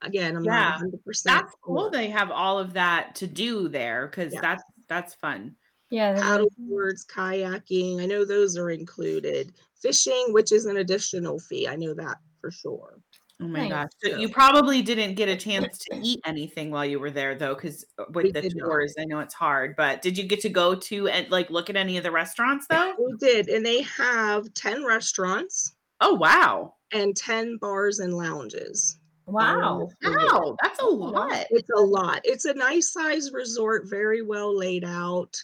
again, 0.03 0.37
I'm 0.37 0.45
Yeah, 0.45 0.53
not 0.53 0.75
100%. 0.81 1.25
That's 1.25 1.55
cool. 1.63 1.91
They 1.91 2.11
have 2.11 2.31
all 2.31 2.59
of 2.59 2.75
that 2.75 3.15
to 3.17 3.27
do 3.27 3.69
there 3.69 4.07
because 4.07 4.35
Yeah. 4.35 4.41
that's 4.43 4.63
that's 4.89 5.15
fun. 5.15 5.57
Yeah. 5.95 6.13
that 6.15 6.23
Paddle 6.23 6.47
is- 6.49 6.55
boards, 6.59 7.05
kayaking, 7.07 8.01
I 8.01 8.07
know 8.07 8.25
those 8.25 8.57
are 8.57 8.71
included. 8.71 9.53
Fishing, 9.81 10.27
which 10.33 10.51
is 10.53 10.67
an 10.67 10.79
additional 10.79 11.39
fee. 11.39 11.69
I 11.69 11.77
know 11.77 11.95
that 11.95 12.17
for 12.41 12.51
sure. 12.51 12.99
Oh 13.43 13.49
my 13.49 13.69
Nice. 13.69 13.71
gosh. 13.71 13.89
So 14.05 14.11
So- 14.13 14.17
you 14.19 14.29
probably 14.29 14.81
didn't 14.83 15.15
get 15.15 15.29
a 15.29 15.37
chance 15.37 15.79
to 15.91 15.97
eat 16.03 16.21
anything 16.25 16.71
while 16.71 16.85
you 16.87 16.99
were 17.01 17.11
there 17.11 17.35
though, 17.35 17.55
because 17.55 17.85
uh, 17.99 18.05
with 18.13 18.27
We 18.27 18.33
the 18.33 18.43
did 18.43 18.57
not. 18.57 18.67
tours, 18.67 18.95
I 18.99 19.05
know 19.05 19.21
it's 19.21 19.35
hard. 19.35 19.75
But 19.77 20.03
did 20.03 20.17
you 20.19 20.25
get 20.25 20.41
to 20.43 20.49
go 20.49 20.75
to 20.75 21.09
and 21.09 21.29
like 21.31 21.51
look 21.51 21.69
at 21.71 21.77
any 21.77 21.97
of 21.97 22.03
the 22.05 22.11
restaurants 22.13 22.67
though? 22.71 22.95
We 22.99 23.15
did, 23.19 23.49
and 23.49 23.65
they 23.67 23.83
have 23.83 24.53
10 24.55 24.85
restaurants 24.85 25.75
Oh 26.01 26.15
wow. 26.15 26.75
and 26.93 27.15
10 27.17 27.59
bars 27.61 27.99
and 27.99 28.15
lounges. 28.15 28.99
Wow. 29.27 29.89
Wow, 30.05 30.57
that's 30.63 30.81
a 30.81 30.87
lot. 30.87 31.47
It's 31.51 31.71
a 31.77 31.81
lot. 31.81 32.21
It's 32.25 32.45
a 32.45 32.55
nice 32.55 32.93
size 32.93 33.33
resort, 33.33 33.85
very 33.89 34.23
well 34.23 34.57
laid 34.57 34.85
out. 34.85 35.35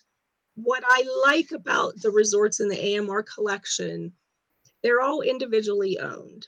What 0.63 0.83
I 0.87 1.05
like 1.27 1.53
about 1.53 2.01
the 2.03 2.11
resorts 2.11 2.61
in 2.61 2.69
the 2.69 2.97
AMR 2.97 3.23
collection, 3.23 4.13
they're 4.83 5.01
all 5.01 5.23
individually 5.23 5.99
owned. 5.99 6.47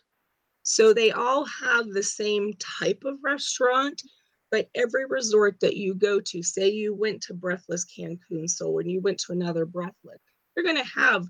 So 0.65 0.93
they 0.93 1.11
all 1.11 1.45
have 1.45 1.89
the 1.89 2.03
same 2.03 2.53
type 2.59 3.03
of 3.05 3.19
restaurant, 3.23 4.03
but 4.51 4.69
every 4.75 5.07
resort 5.07 5.59
that 5.61 5.77
you 5.77 5.95
go 5.95 6.21
to, 6.21 6.43
say 6.43 6.69
you 6.69 6.95
went 6.95 7.23
to 7.23 7.35
Breathless 7.35 7.87
Cancun, 7.87 8.49
so 8.49 8.71
when 8.71 8.89
you 8.89 9.01
went 9.01 9.19
to 9.21 9.33
another 9.33 9.65
Breathless, 9.65 10.21
you're 10.55 10.65
going 10.65 10.77
to 10.77 11.01
have 11.01 11.27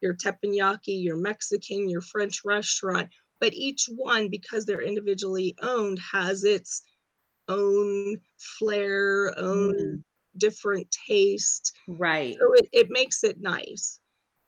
your 0.00 0.14
teppanyaki, 0.14 1.02
your 1.02 1.16
Mexican, 1.16 1.88
your 1.88 2.00
French 2.00 2.40
restaurant, 2.44 3.08
but 3.38 3.52
each 3.52 3.86
one, 3.94 4.28
because 4.28 4.64
they're 4.64 4.82
individually 4.82 5.54
owned, 5.62 5.98
has 5.98 6.44
its 6.44 6.82
own 7.48 8.18
flair, 8.38 9.34
own 9.38 9.74
Mm. 9.74 10.04
Different 10.36 10.90
taste. 11.08 11.72
Right. 11.86 12.40
So 12.40 12.52
it, 12.54 12.68
it 12.72 12.86
makes 12.90 13.24
it 13.24 13.40
nice. 13.40 14.00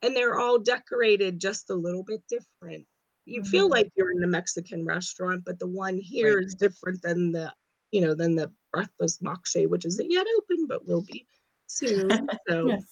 And 0.03 0.15
they're 0.17 0.39
all 0.39 0.59
decorated 0.59 1.41
just 1.41 1.71
a 1.71 1.75
little 1.75 2.05
bit 2.05 2.23
different. 2.29 2.87
You 3.27 3.43
feel 3.45 3.69
Mhm. 3.69 3.71
like 3.71 3.91
you're 3.97 4.13
in 4.13 4.23
a 4.25 4.27
Mexican 4.29 4.85
restaurant, 4.87 5.45
but 5.45 5.59
the 5.59 5.67
one 5.69 5.99
here 5.99 6.39
is 6.41 6.55
different 6.55 7.03
than 7.03 7.33
the, 7.33 7.55
you 7.93 8.01
know, 8.01 8.15
than 8.15 8.37
the 8.37 8.53
Breathless 8.73 9.19
Moxché, 9.19 9.69
which 9.69 9.85
isn't 9.87 10.11
yet 10.11 10.27
open, 10.39 10.67
but 10.69 10.87
will 10.87 11.03
be 11.03 11.27
soon. 11.67 12.31
So 12.49 12.79
Yes. 12.79 12.85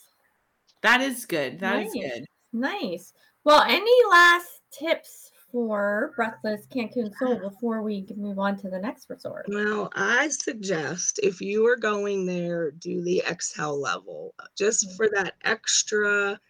That 0.83 1.01
is 1.01 1.27
good. 1.27 1.61
That 1.61 1.81
is 1.81 1.95
Nice. 1.95 2.01
good. 2.01 2.25
Nice. 2.53 3.13
Well, 3.45 3.63
any 3.63 4.05
last 4.11 4.63
tips 4.71 5.31
for 5.65 6.13
Breathless 6.17 6.67
Cancun 6.67 7.17
Soul 7.17 7.39
before 7.39 7.81
we 7.83 8.05
move 8.17 8.41
on 8.41 8.57
to 8.59 8.69
the 8.69 8.79
next 8.81 9.09
resort? 9.09 9.47
Well, 9.49 9.89
I 9.95 10.27
suggest 10.27 11.21
if 11.23 11.41
you 11.41 11.65
are 11.69 11.77
going 11.77 12.27
there, 12.27 12.73
do 12.73 13.01
the 13.05 13.23
Excel 13.29 13.81
level 13.81 14.35
just 14.59 14.89
Mm. 14.89 14.97
for 14.97 15.09
that 15.11 15.35
extra 15.43 16.41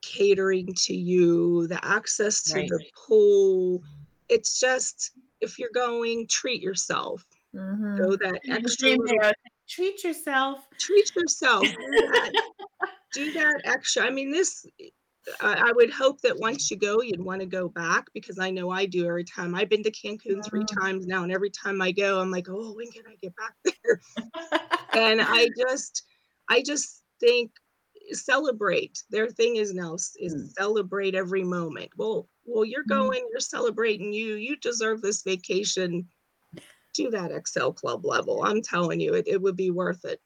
catering 0.00 0.72
to 0.74 0.94
you, 0.94 1.66
the 1.66 1.84
access 1.84 2.40
to 2.44 2.54
Right. 2.54 2.68
the 2.68 2.84
pool. 2.94 3.82
It's 4.28 4.60
just 4.60 5.10
if 5.40 5.58
you're 5.58 5.70
going, 5.74 6.28
treat 6.28 6.62
yourself. 6.62 7.26
Mhm. 7.52 7.98
Go 7.98 8.14
that 8.16 8.40
extra 8.48 8.90
little 8.90 9.32
Treat 9.68 10.04
yourself. 10.04 10.64
treat 10.78 11.12
yourself. 11.16 11.66
Do 11.66 11.76
that, 11.90 12.32
do 13.12 13.32
that 13.32 13.60
extra. 13.64 14.04
I 14.04 14.10
mean, 14.10 14.30
this, 14.30 14.64
I 15.40 15.68
I 15.68 15.72
would 15.72 15.90
hope 15.90 16.20
that 16.22 16.38
once 16.38 16.70
you 16.70 16.76
go, 16.76 17.00
you'd 17.02 17.20
want 17.20 17.40
to 17.40 17.46
go 17.46 17.68
back 17.68 18.06
because 18.14 18.38
I 18.38 18.50
know 18.50 18.70
I 18.70 18.86
do 18.86 19.06
every 19.06 19.24
time. 19.24 19.54
I've 19.54 19.68
been 19.68 19.82
to 19.84 19.90
Cancun 19.90 20.44
three 20.44 20.64
Mhm. 20.64 20.80
times 20.80 21.06
now, 21.06 21.22
and 21.22 21.32
every 21.32 21.50
time 21.50 21.80
I 21.82 21.92
go, 21.92 22.20
I'm 22.20 22.30
like, 22.30 22.48
oh, 22.48 22.72
when 22.74 22.90
can 22.90 23.02
I 23.08 23.16
get 23.20 23.34
back 23.36 23.54
there? 23.84 24.00
And 24.94 25.20
I 25.20 25.48
just, 25.58 26.04
I 26.48 26.62
just 26.62 27.02
think 27.20 27.50
celebrate. 28.12 29.02
Their 29.10 29.28
thing 29.28 29.56
is 29.56 29.74
now 29.74 29.94
is 29.94 30.14
Mm. 30.20 30.50
celebrate 30.52 31.14
every 31.14 31.44
moment. 31.44 31.90
Well, 31.96 32.28
well, 32.44 32.64
you're 32.64 32.84
Mm. 32.84 32.88
going, 32.88 33.28
you're 33.30 33.40
celebrating 33.40 34.12
you. 34.12 34.34
You 34.36 34.56
deserve 34.56 35.02
this 35.02 35.22
vacation. 35.22 36.08
Do 36.94 37.10
that 37.10 37.32
Excel 37.32 37.72
club 37.72 38.04
level. 38.04 38.42
I'm 38.44 38.62
telling 38.62 39.00
you, 39.00 39.14
it, 39.14 39.26
it 39.28 39.42
would 39.42 39.56
be 39.56 39.70
worth 39.70 40.04
it. 40.04 40.20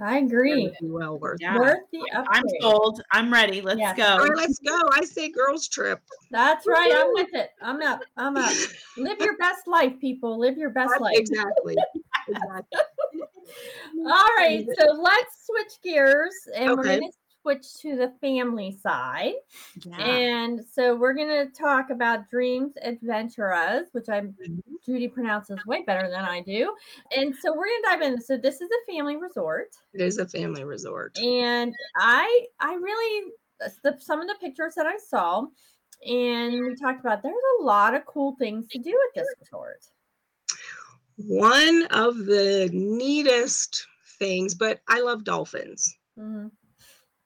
I 0.00 0.18
agree. 0.18 0.72
well 0.82 1.18
worth 1.18 1.40
it. 1.40 1.44
Yeah. 1.44 1.58
Worth 1.58 1.80
the 1.92 2.00
I'm 2.12 2.24
upgrade. 2.44 2.62
sold. 2.62 3.02
I'm 3.12 3.32
ready. 3.32 3.60
Let's 3.60 3.78
Yes. 3.78 3.96
go. 3.96 4.04
All 4.04 4.18
right, 4.18 4.36
let's 4.36 4.58
go. 4.58 4.78
I 4.92 5.04
say 5.04 5.28
girls 5.30 5.68
trip. 5.68 6.00
That's 6.30 6.66
right. 6.66 6.90
I'm 6.94 7.12
with 7.12 7.32
it. 7.34 7.50
I'm 7.60 7.80
up. 7.82 8.00
I'm 8.16 8.36
up. 8.36 8.52
Live 8.96 9.18
your 9.20 9.36
best 9.36 9.66
life, 9.66 9.92
people. 10.00 10.38
Live 10.38 10.56
your 10.56 10.70
best 10.70 10.98
life. 11.00 11.16
Exactly. 11.16 11.76
exactly. 12.28 12.80
All 14.06 14.28
right, 14.38 14.66
so 14.78 14.92
let's 14.92 15.46
switch 15.46 15.72
gears 15.84 16.34
and 16.56 16.70
we're 16.70 16.80
Okay. 16.80 16.98
going 17.00 17.10
to 17.12 17.18
switch 17.42 17.74
to 17.80 17.96
the 17.96 18.12
family 18.20 18.78
side. 18.82 19.34
Yeah. 19.84 19.96
And 19.98 20.64
so 20.64 20.94
we're 20.96 21.12
going 21.14 21.28
to 21.28 21.52
talk 21.52 21.90
about 21.90 22.30
Dreams 22.30 22.74
Adventuras, 22.86 23.86
which 23.92 24.08
I'm 24.08 24.32
Mhm. 24.34 24.62
Judy 24.84 25.06
pronounces 25.08 25.64
way 25.66 25.82
better 25.82 26.08
than 26.08 26.24
I 26.24 26.40
do. 26.40 26.74
And 27.16 27.34
so 27.36 27.52
we're 27.52 27.66
going 27.66 27.82
to 27.82 27.88
dive 27.90 28.02
in. 28.02 28.20
So 28.20 28.36
this 28.36 28.60
is 28.60 28.68
a 28.70 28.92
family 28.92 29.16
resort, 29.16 29.76
It 29.92 30.00
is 30.00 30.18
a 30.18 30.26
family 30.26 30.64
resort. 30.64 31.18
and 31.18 31.74
I 31.96 32.46
I 32.60 32.74
really 32.74 33.32
the, 33.84 33.96
some 34.00 34.20
of 34.20 34.26
the 34.26 34.34
pictures 34.40 34.74
that 34.74 34.86
I 34.86 34.96
saw, 34.96 35.46
and 36.04 36.66
we 36.66 36.74
talked 36.74 36.98
about 36.98 37.22
there's 37.22 37.34
a 37.60 37.62
lot 37.62 37.94
of 37.94 38.04
cool 38.06 38.34
things 38.36 38.66
to 38.68 38.78
do 38.78 38.90
at 38.90 39.14
this 39.22 39.28
resort. 39.40 39.84
One 41.16 41.86
of 41.92 42.26
the 42.26 42.68
neatest 42.72 43.86
things, 44.18 44.54
but 44.54 44.80
I 44.88 45.00
love 45.00 45.22
dolphins. 45.22 45.96
Mhm. 46.18 46.50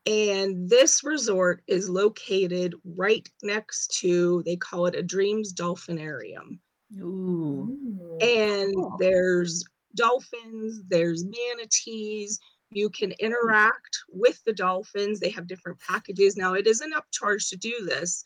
And 0.07 0.71
this 0.71 1.03
resort 1.03 1.63
is 1.67 1.89
located 1.89 2.75
right 2.85 3.29
next 3.43 3.89
to, 3.99 4.43
they 4.45 4.57
call 4.57 4.87
it 4.87 4.95
a 4.95 5.03
Dreams 5.03 5.53
Dolphinarium. 5.53 6.59
Ooh. 7.01 7.69
Ooh. 7.69 8.19
And 8.21 8.75
Cool. 8.75 8.97
there's 8.99 9.65
dolphins, 9.97 10.83
there's 10.89 11.25
manatees. 11.25 12.39
You 12.71 12.89
can 12.91 13.13
interact 13.19 13.99
with 14.09 14.43
the 14.45 14.53
dolphins. 14.53 15.19
They 15.19 15.31
have 15.31 15.47
different 15.47 15.81
packages. 15.81 16.37
Now, 16.37 16.55
it 16.55 16.67
is 16.67 16.81
an 16.81 16.93
upcharge 16.93 17.49
to 17.51 17.57
do 17.57 17.85
this. 17.85 18.25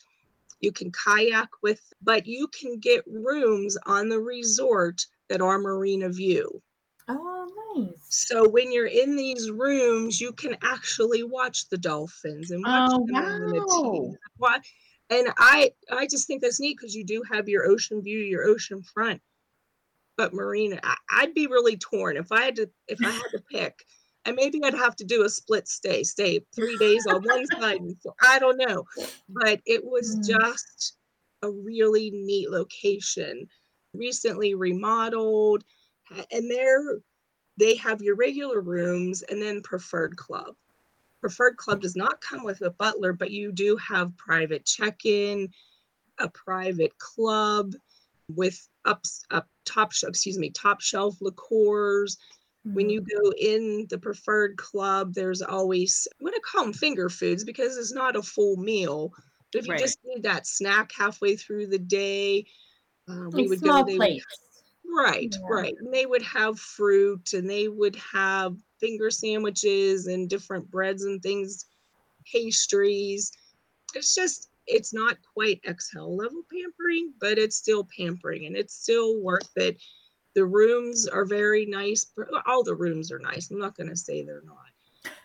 You 0.59 0.71
can 0.71 0.91
kayak 0.91 1.49
with, 1.63 1.81
but 2.01 2.27
you 2.27 2.47
can 2.47 2.77
get 2.77 3.03
rooms 3.07 3.77
on 3.85 4.09
the 4.09 4.19
resort 4.19 5.05
that 5.29 5.41
are 5.41 5.57
Marina 5.57 6.09
View. 6.09 6.61
Oh, 7.07 7.75
nice. 7.75 8.09
So 8.09 8.47
when 8.47 8.71
you're 8.71 8.87
in 8.87 9.15
these 9.15 9.49
rooms, 9.51 10.19
you 10.19 10.33
can 10.33 10.57
actually 10.61 11.23
watch 11.23 11.69
the 11.69 11.77
dolphins 11.77 12.51
and 12.51 12.65
watch 12.65 12.87
Oh, 12.87 13.05
them 13.07 13.15
on 13.17 13.49
the 13.49 14.17
wow. 14.37 14.59
And 15.09 15.27
I 15.37 15.71
I 15.91 16.07
just 16.07 16.27
think 16.27 16.41
that's 16.41 16.59
neat 16.59 16.77
because 16.77 16.95
you 16.95 17.03
do 17.05 17.23
have 17.31 17.49
your 17.49 17.65
ocean 17.69 18.01
view, 18.01 18.19
your 18.19 18.43
ocean 18.45 18.81
front. 18.83 19.21
But 20.17 20.33
Marina, 20.33 20.79
I, 20.83 20.97
I'd 21.11 21.33
be 21.33 21.47
really 21.47 21.77
torn 21.77 22.17
if 22.17 22.31
I 22.31 22.43
had 22.43 22.55
to 22.57 22.69
if 22.87 23.03
I 23.03 23.11
had 23.11 23.31
to 23.33 23.39
pick. 23.51 23.85
And 24.25 24.35
maybe 24.35 24.59
I'd 24.63 24.75
have 24.75 24.95
to 24.97 25.05
do 25.05 25.23
a 25.23 25.29
split 25.29 25.67
stay, 25.67 26.03
stay 26.03 26.45
three 26.55 26.77
days 26.77 27.07
on 27.07 27.23
one 27.23 27.45
side. 27.47 27.81
I 28.21 28.39
don't 28.39 28.57
know, 28.57 28.85
but 29.29 29.61
it 29.65 29.83
was 29.83 30.17
Mm. 30.17 30.25
just 30.25 30.97
a 31.41 31.49
really 31.51 32.11
neat 32.11 32.49
location, 32.51 33.47
recently 33.93 34.53
remodeled, 34.55 35.63
and 36.31 36.49
they're 36.49 36.99
they 37.57 37.75
have 37.75 38.01
your 38.01 38.15
regular 38.15 38.61
rooms 38.61 39.21
and 39.23 39.41
then 39.41 39.61
preferred 39.61 40.15
club. 40.15 40.55
Preferred 41.19 41.57
club 41.57 41.81
does 41.81 41.95
not 41.95 42.21
come 42.21 42.43
with 42.43 42.61
a 42.61 42.71
butler, 42.71 43.13
but 43.13 43.29
you 43.29 43.51
do 43.51 43.77
have 43.77 44.15
private 44.17 44.65
check-in, 44.65 45.49
a 46.19 46.29
private 46.29 46.97
club 46.97 47.73
with 48.35 48.67
ups 48.85 49.23
up 49.31 49.47
top 49.65 49.91
excuse 50.03 50.37
me 50.37 50.49
top 50.49 50.81
shelf 50.81 51.17
liqueurs 51.21 52.17
when 52.63 52.87
Mm. 52.87 52.91
you 52.91 53.01
go 53.01 53.31
in 53.39 53.85
the 53.89 53.97
preferred 53.97 54.55
club 54.57 55.13
there's 55.13 55.41
always 55.41 56.07
i'm 56.19 56.25
going 56.25 56.33
to 56.33 56.39
call 56.41 56.63
them 56.63 56.73
finger 56.73 57.09
foods 57.09 57.43
because 57.43 57.77
it's 57.77 57.91
not 57.91 58.15
a 58.15 58.21
full 58.21 58.55
meal 58.55 59.11
but 59.51 59.59
if 59.59 59.65
you 59.65 59.73
Right. 59.73 59.81
just 59.81 59.99
need 60.05 60.23
that 60.23 60.47
snack 60.47 60.91
halfway 60.93 61.35
through 61.35 61.67
the 61.67 61.79
day 61.79 62.45
uh, 63.09 63.29
we 63.31 63.41
like 63.41 63.49
would 63.49 63.59
small 63.59 63.83
go 63.83 63.95
plates. 63.97 64.25
Right 64.95 65.33
Yeah. 65.39 65.47
right 65.49 65.75
and 65.79 65.93
they 65.93 66.05
would 66.05 66.21
have 66.23 66.59
fruit 66.59 67.33
and 67.33 67.49
they 67.49 67.67
would 67.67 67.95
have 67.95 68.55
finger 68.79 69.09
sandwiches 69.11 70.07
and 70.07 70.29
different 70.29 70.69
breads 70.69 71.03
and 71.05 71.21
things 71.21 71.65
pastries 72.31 73.31
it's 73.95 74.13
just 74.15 74.49
it's 74.67 74.93
not 74.93 75.17
quite 75.33 75.59
exhale 75.67 76.15
level 76.15 76.43
pampering 76.51 77.13
but 77.19 77.37
it's 77.37 77.55
still 77.55 77.87
pampering 77.97 78.45
and 78.45 78.55
it's 78.55 78.75
still 78.75 79.19
worth 79.21 79.49
it 79.55 79.77
the 80.35 80.45
rooms 80.45 81.07
are 81.07 81.25
very 81.25 81.65
nice 81.65 82.05
but 82.15 82.27
all 82.45 82.63
the 82.63 82.75
rooms 82.75 83.11
are 83.11 83.19
nice 83.19 83.49
i'm 83.51 83.59
not 83.59 83.75
going 83.75 83.89
to 83.89 83.95
say 83.95 84.23
they're 84.23 84.43
not 84.45 84.57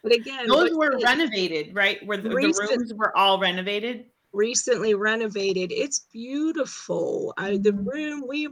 but 0.02 0.12
again 0.14 0.46
Those 0.48 0.74
were 0.74 0.96
they 0.96 1.04
renovated, 1.04 1.74
right? 1.74 1.98
Where 2.06 2.16
the, 2.16 2.30
the 2.30 2.34
Recent- 2.34 2.70
rooms 2.70 2.94
were 2.94 3.14
all 3.16 3.38
renovated. 3.38 4.06
recently 4.32 4.94
renovated 4.94 5.70
it's 5.70 6.06
beautiful 6.12 7.34
I, 7.36 7.58
the 7.58 7.72
Mhm. 7.72 7.86
room 7.86 8.24
we 8.26 8.48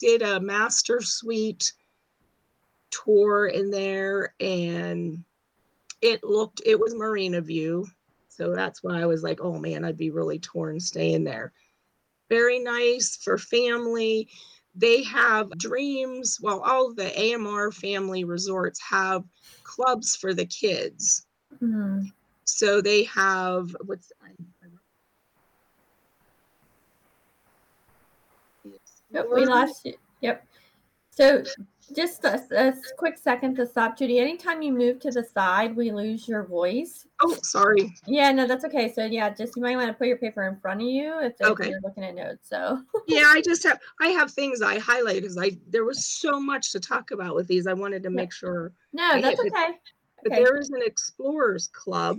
did 0.00 0.22
a 0.22 0.40
master 0.40 1.00
suite 1.00 1.72
tour 2.90 3.46
in 3.46 3.70
there 3.70 4.34
and 4.40 5.24
it 6.00 6.22
looked 6.22 6.62
it 6.64 6.78
was 6.78 6.94
marina 6.94 7.40
view. 7.40 7.86
So 8.28 8.54
that's 8.54 8.82
why 8.82 9.00
i 9.00 9.06
was 9.06 9.22
like 9.22 9.40
oh 9.40 9.58
man 9.58 9.84
i'd 9.84 9.96
be 9.96 10.10
really 10.10 10.38
torn 10.38 10.80
staying 10.80 11.24
there. 11.24 11.52
Very 12.28 12.58
nice 12.58 13.16
for 13.16 13.38
family. 13.38 14.28
They 14.74 15.02
have 15.04 15.50
dreams. 15.58 16.38
Well 16.40 16.60
all 16.60 16.92
the 16.94 17.16
amr 17.32 17.70
family 17.70 18.24
resorts 18.24 18.80
have 18.88 19.24
clubs 19.62 20.16
for 20.16 20.34
the 20.34 20.46
kids. 20.46 21.26
Mm. 21.62 22.12
so 22.44 22.80
they 22.80 23.04
have 23.04 23.74
what's 23.84 24.12
I- 24.22 24.30
I- 24.64 24.68
Yep, 29.14 29.28
we 29.32 29.46
lost 29.46 29.84
you. 29.86 29.94
Yep. 30.20 30.46
So 31.10 31.44
just 31.94 32.24
a, 32.24 32.42
a 32.52 32.74
quick 32.96 33.16
second 33.16 33.54
to 33.56 33.66
stop, 33.66 33.96
Judy. 33.96 34.18
Anytime 34.18 34.62
you 34.62 34.72
move 34.72 34.98
to 35.00 35.10
the 35.12 35.22
side, 35.22 35.76
we 35.76 35.92
lose 35.92 36.26
your 36.26 36.42
voice. 36.42 37.06
Oh, 37.22 37.36
sorry. 37.42 37.94
Yeah, 38.06 38.32
no, 38.32 38.46
that's 38.46 38.64
okay. 38.64 38.92
So 38.92 39.04
yeah, 39.04 39.30
just 39.30 39.54
you 39.54 39.62
might 39.62 39.76
want 39.76 39.88
to 39.88 39.94
put 39.94 40.08
your 40.08 40.16
paper 40.16 40.48
in 40.48 40.56
front 40.56 40.80
of 40.80 40.88
you 40.88 41.20
if, 41.20 41.34
if 41.40 41.46
Okay. 41.46 41.68
you're 41.68 41.80
looking 41.82 42.04
at 42.04 42.16
notes. 42.16 42.48
So 42.48 42.82
Yeah, 43.06 43.26
I 43.28 43.40
just 43.42 43.62
have 43.62 43.78
I 44.00 44.08
have 44.08 44.32
things 44.32 44.62
I 44.62 44.78
highlighted 44.78 45.22
because 45.22 45.38
I 45.38 45.52
there 45.68 45.84
was 45.84 46.06
so 46.06 46.40
much 46.40 46.72
to 46.72 46.80
talk 46.80 47.12
about 47.12 47.36
with 47.36 47.46
these. 47.46 47.66
I 47.66 47.74
wanted 47.74 48.02
to 48.02 48.10
make 48.10 48.32
sure. 48.32 48.72
no, 48.92 49.10
I 49.12 49.20
that's 49.20 49.40
hit 49.40 49.52
okay. 49.52 49.74
But 50.22 50.32
Okay. 50.32 50.42
there 50.42 50.56
is 50.56 50.70
an 50.70 50.80
explorers 50.84 51.68
club, 51.68 52.18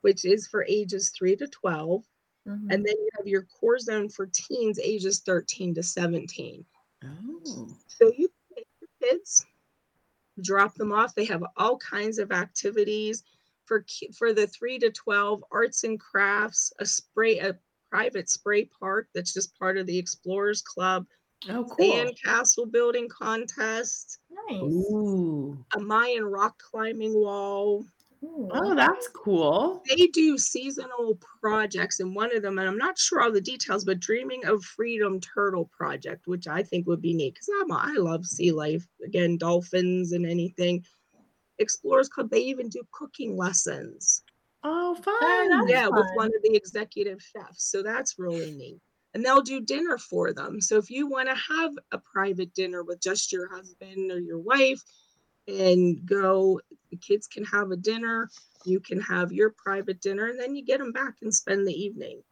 which 0.00 0.24
is 0.24 0.48
for 0.48 0.64
ages 0.68 1.12
three 1.16 1.36
to 1.36 1.46
twelve, 1.46 2.02
Mhm. 2.46 2.72
and 2.72 2.84
then 2.84 2.96
you 2.98 3.08
have 3.16 3.26
your 3.26 3.42
core 3.44 3.78
zone 3.78 4.08
for 4.08 4.26
teens 4.26 4.78
ages 4.78 5.20
thirteen 5.20 5.74
to 5.74 5.82
seventeen. 5.82 6.64
Oh. 7.04 7.68
So 7.88 8.12
you 8.16 8.28
can 8.28 8.56
take 8.56 8.66
your 8.80 8.90
kids, 9.10 9.46
drop 10.42 10.74
them 10.74 10.92
off. 10.92 11.14
They 11.14 11.24
have 11.26 11.44
all 11.56 11.78
kinds 11.78 12.18
of 12.18 12.32
activities 12.32 13.22
for 13.64 13.84
for 14.16 14.32
the 14.32 14.46
three 14.46 14.78
to 14.80 14.90
twelve, 14.90 15.44
arts 15.52 15.84
and 15.84 16.00
crafts, 16.00 16.72
a 16.78 16.86
spray 16.86 17.38
a 17.38 17.58
private 17.90 18.28
spray 18.30 18.64
park 18.64 19.08
that's 19.14 19.34
just 19.34 19.56
part 19.58 19.76
of 19.76 19.86
the 19.86 19.98
Explorers 19.98 20.62
Club, 20.62 21.06
Oh, 21.48 21.64
cool. 21.64 21.92
sand 21.92 22.18
castle 22.24 22.66
building 22.66 23.08
contest, 23.08 24.18
Nice. 24.30 24.62
Ooh. 24.62 25.64
a 25.76 25.80
Mayan 25.80 26.24
rock 26.24 26.58
climbing 26.58 27.14
wall. 27.14 27.86
Ooh. 28.24 28.48
Oh, 28.52 28.74
that's 28.74 29.08
cool. 29.08 29.82
They 29.88 30.06
do 30.08 30.38
seasonal 30.38 31.18
projects, 31.40 32.00
and 32.00 32.14
one 32.14 32.34
of 32.34 32.42
them, 32.42 32.58
and 32.58 32.68
I'm 32.68 32.78
not 32.78 32.98
sure 32.98 33.20
all 33.20 33.32
the 33.32 33.40
details, 33.40 33.84
but 33.84 34.00
Dreaming 34.00 34.44
of 34.44 34.64
Freedom 34.64 35.20
Turtle 35.20 35.68
Project, 35.76 36.26
which 36.26 36.46
I 36.46 36.62
think 36.62 36.86
would 36.86 37.02
be 37.02 37.14
neat 37.14 37.34
because 37.34 37.48
I'm 37.60 37.70
a- 37.70 37.94
I 37.94 37.94
love 37.98 38.24
sea 38.24 38.52
life 38.52 38.86
again, 39.04 39.38
dolphins 39.38 40.12
and 40.12 40.24
anything. 40.24 40.84
Explorers 41.58 42.08
Club, 42.08 42.30
they 42.30 42.40
even 42.40 42.68
do 42.68 42.82
cooking 42.92 43.36
lessons. 43.36 44.22
Oh, 44.64 44.96
oh 44.96 45.02
fun. 45.02 45.48
that's 45.48 45.70
yeah, 45.70 45.88
with 45.88 46.06
one 46.14 46.28
of 46.34 46.42
the 46.42 46.54
executive 46.54 47.20
chefs. 47.20 47.64
So 47.70 47.82
that's 47.82 48.18
really 48.18 48.52
neat. 48.52 48.80
And 49.14 49.24
they'll 49.24 49.42
do 49.42 49.60
dinner 49.60 49.98
for 49.98 50.32
them. 50.32 50.60
So 50.60 50.78
if 50.78 50.90
you 50.90 51.06
want 51.06 51.28
to 51.28 51.34
have 51.34 51.72
a 51.90 51.98
private 51.98 52.54
dinner 52.54 52.82
with 52.82 53.02
just 53.02 53.32
your 53.32 53.48
husband 53.54 54.10
or 54.10 54.18
your 54.18 54.38
wife 54.38 54.80
and 55.46 56.04
go, 56.06 56.60
the 56.92 56.98
kids 56.98 57.26
can 57.26 57.44
have 57.46 57.70
a 57.70 57.76
dinner, 57.76 58.28
you 58.64 58.78
can 58.78 59.00
have 59.00 59.32
your 59.32 59.50
private 59.50 60.00
dinner, 60.00 60.26
and 60.26 60.38
then 60.38 60.54
you 60.54 60.64
get 60.64 60.78
them 60.78 60.92
back 60.92 61.14
and 61.22 61.34
spend 61.34 61.66
the 61.66 61.72
evening. 61.72 62.22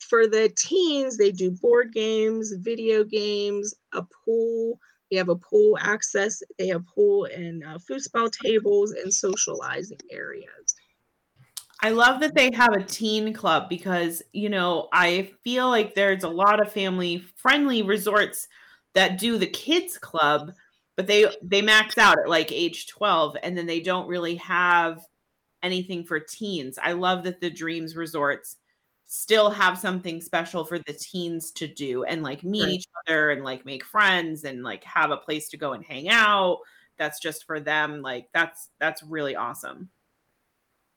For 0.00 0.26
the 0.26 0.50
teens, 0.56 1.18
they 1.18 1.32
do 1.32 1.50
board 1.50 1.92
games, 1.92 2.52
video 2.52 3.04
games, 3.04 3.74
a 3.92 4.02
pool. 4.24 4.78
They 5.10 5.18
have 5.18 5.28
a 5.28 5.36
pool 5.36 5.76
access. 5.78 6.42
They 6.58 6.68
have 6.68 6.86
pool 6.86 7.26
and 7.26 7.62
uh, 7.62 7.78
foosball 7.78 8.30
tables 8.30 8.92
and 8.92 9.12
socializing 9.12 10.00
areas. 10.10 10.74
I 11.82 11.90
love 11.90 12.20
that 12.20 12.34
they 12.36 12.50
have 12.54 12.74
a 12.74 12.84
teen 12.84 13.34
club 13.34 13.68
because, 13.68 14.22
you 14.32 14.48
know, 14.48 14.88
I 14.92 15.32
feel 15.42 15.68
like 15.68 15.94
there's 15.94 16.22
a 16.22 16.28
lot 16.28 16.64
of 16.64 16.72
family 16.72 17.24
friendly 17.36 17.82
resorts 17.82 18.46
that 18.94 19.18
do 19.18 19.36
the 19.36 19.48
kids 19.48 19.98
club, 19.98 20.52
but 20.96 21.06
they 21.06 21.26
they 21.42 21.62
max 21.62 21.98
out 21.98 22.18
at 22.18 22.28
like 22.28 22.52
age 22.52 22.86
12 22.88 23.36
and 23.42 23.56
then 23.56 23.66
they 23.66 23.80
don't 23.80 24.06
really 24.08 24.36
have 24.36 25.00
anything 25.62 26.04
for 26.04 26.18
teens. 26.20 26.78
I 26.82 26.92
love 26.92 27.24
that 27.24 27.40
the 27.40 27.50
Dreams 27.50 27.96
resorts 27.96 28.56
still 29.06 29.50
have 29.50 29.78
something 29.78 30.20
special 30.20 30.64
for 30.64 30.78
the 30.78 30.92
teens 30.94 31.50
to 31.52 31.68
do 31.68 32.04
and 32.04 32.22
like 32.22 32.42
meet 32.44 32.62
Right. 32.62 32.70
each 32.72 32.86
other 33.06 33.30
and 33.30 33.44
like 33.44 33.64
make 33.66 33.84
friends 33.84 34.44
and 34.44 34.62
like 34.62 34.82
have 34.84 35.10
a 35.10 35.16
place 35.18 35.48
to 35.50 35.56
go 35.56 35.72
and 35.74 35.84
hang 35.84 36.08
out. 36.08 36.58
That's 36.98 37.20
just 37.20 37.44
for 37.46 37.60
them. 37.60 38.02
Like 38.02 38.28
that's 38.32 38.70
that's 38.80 39.02
really 39.02 39.36
awesome. 39.36 39.90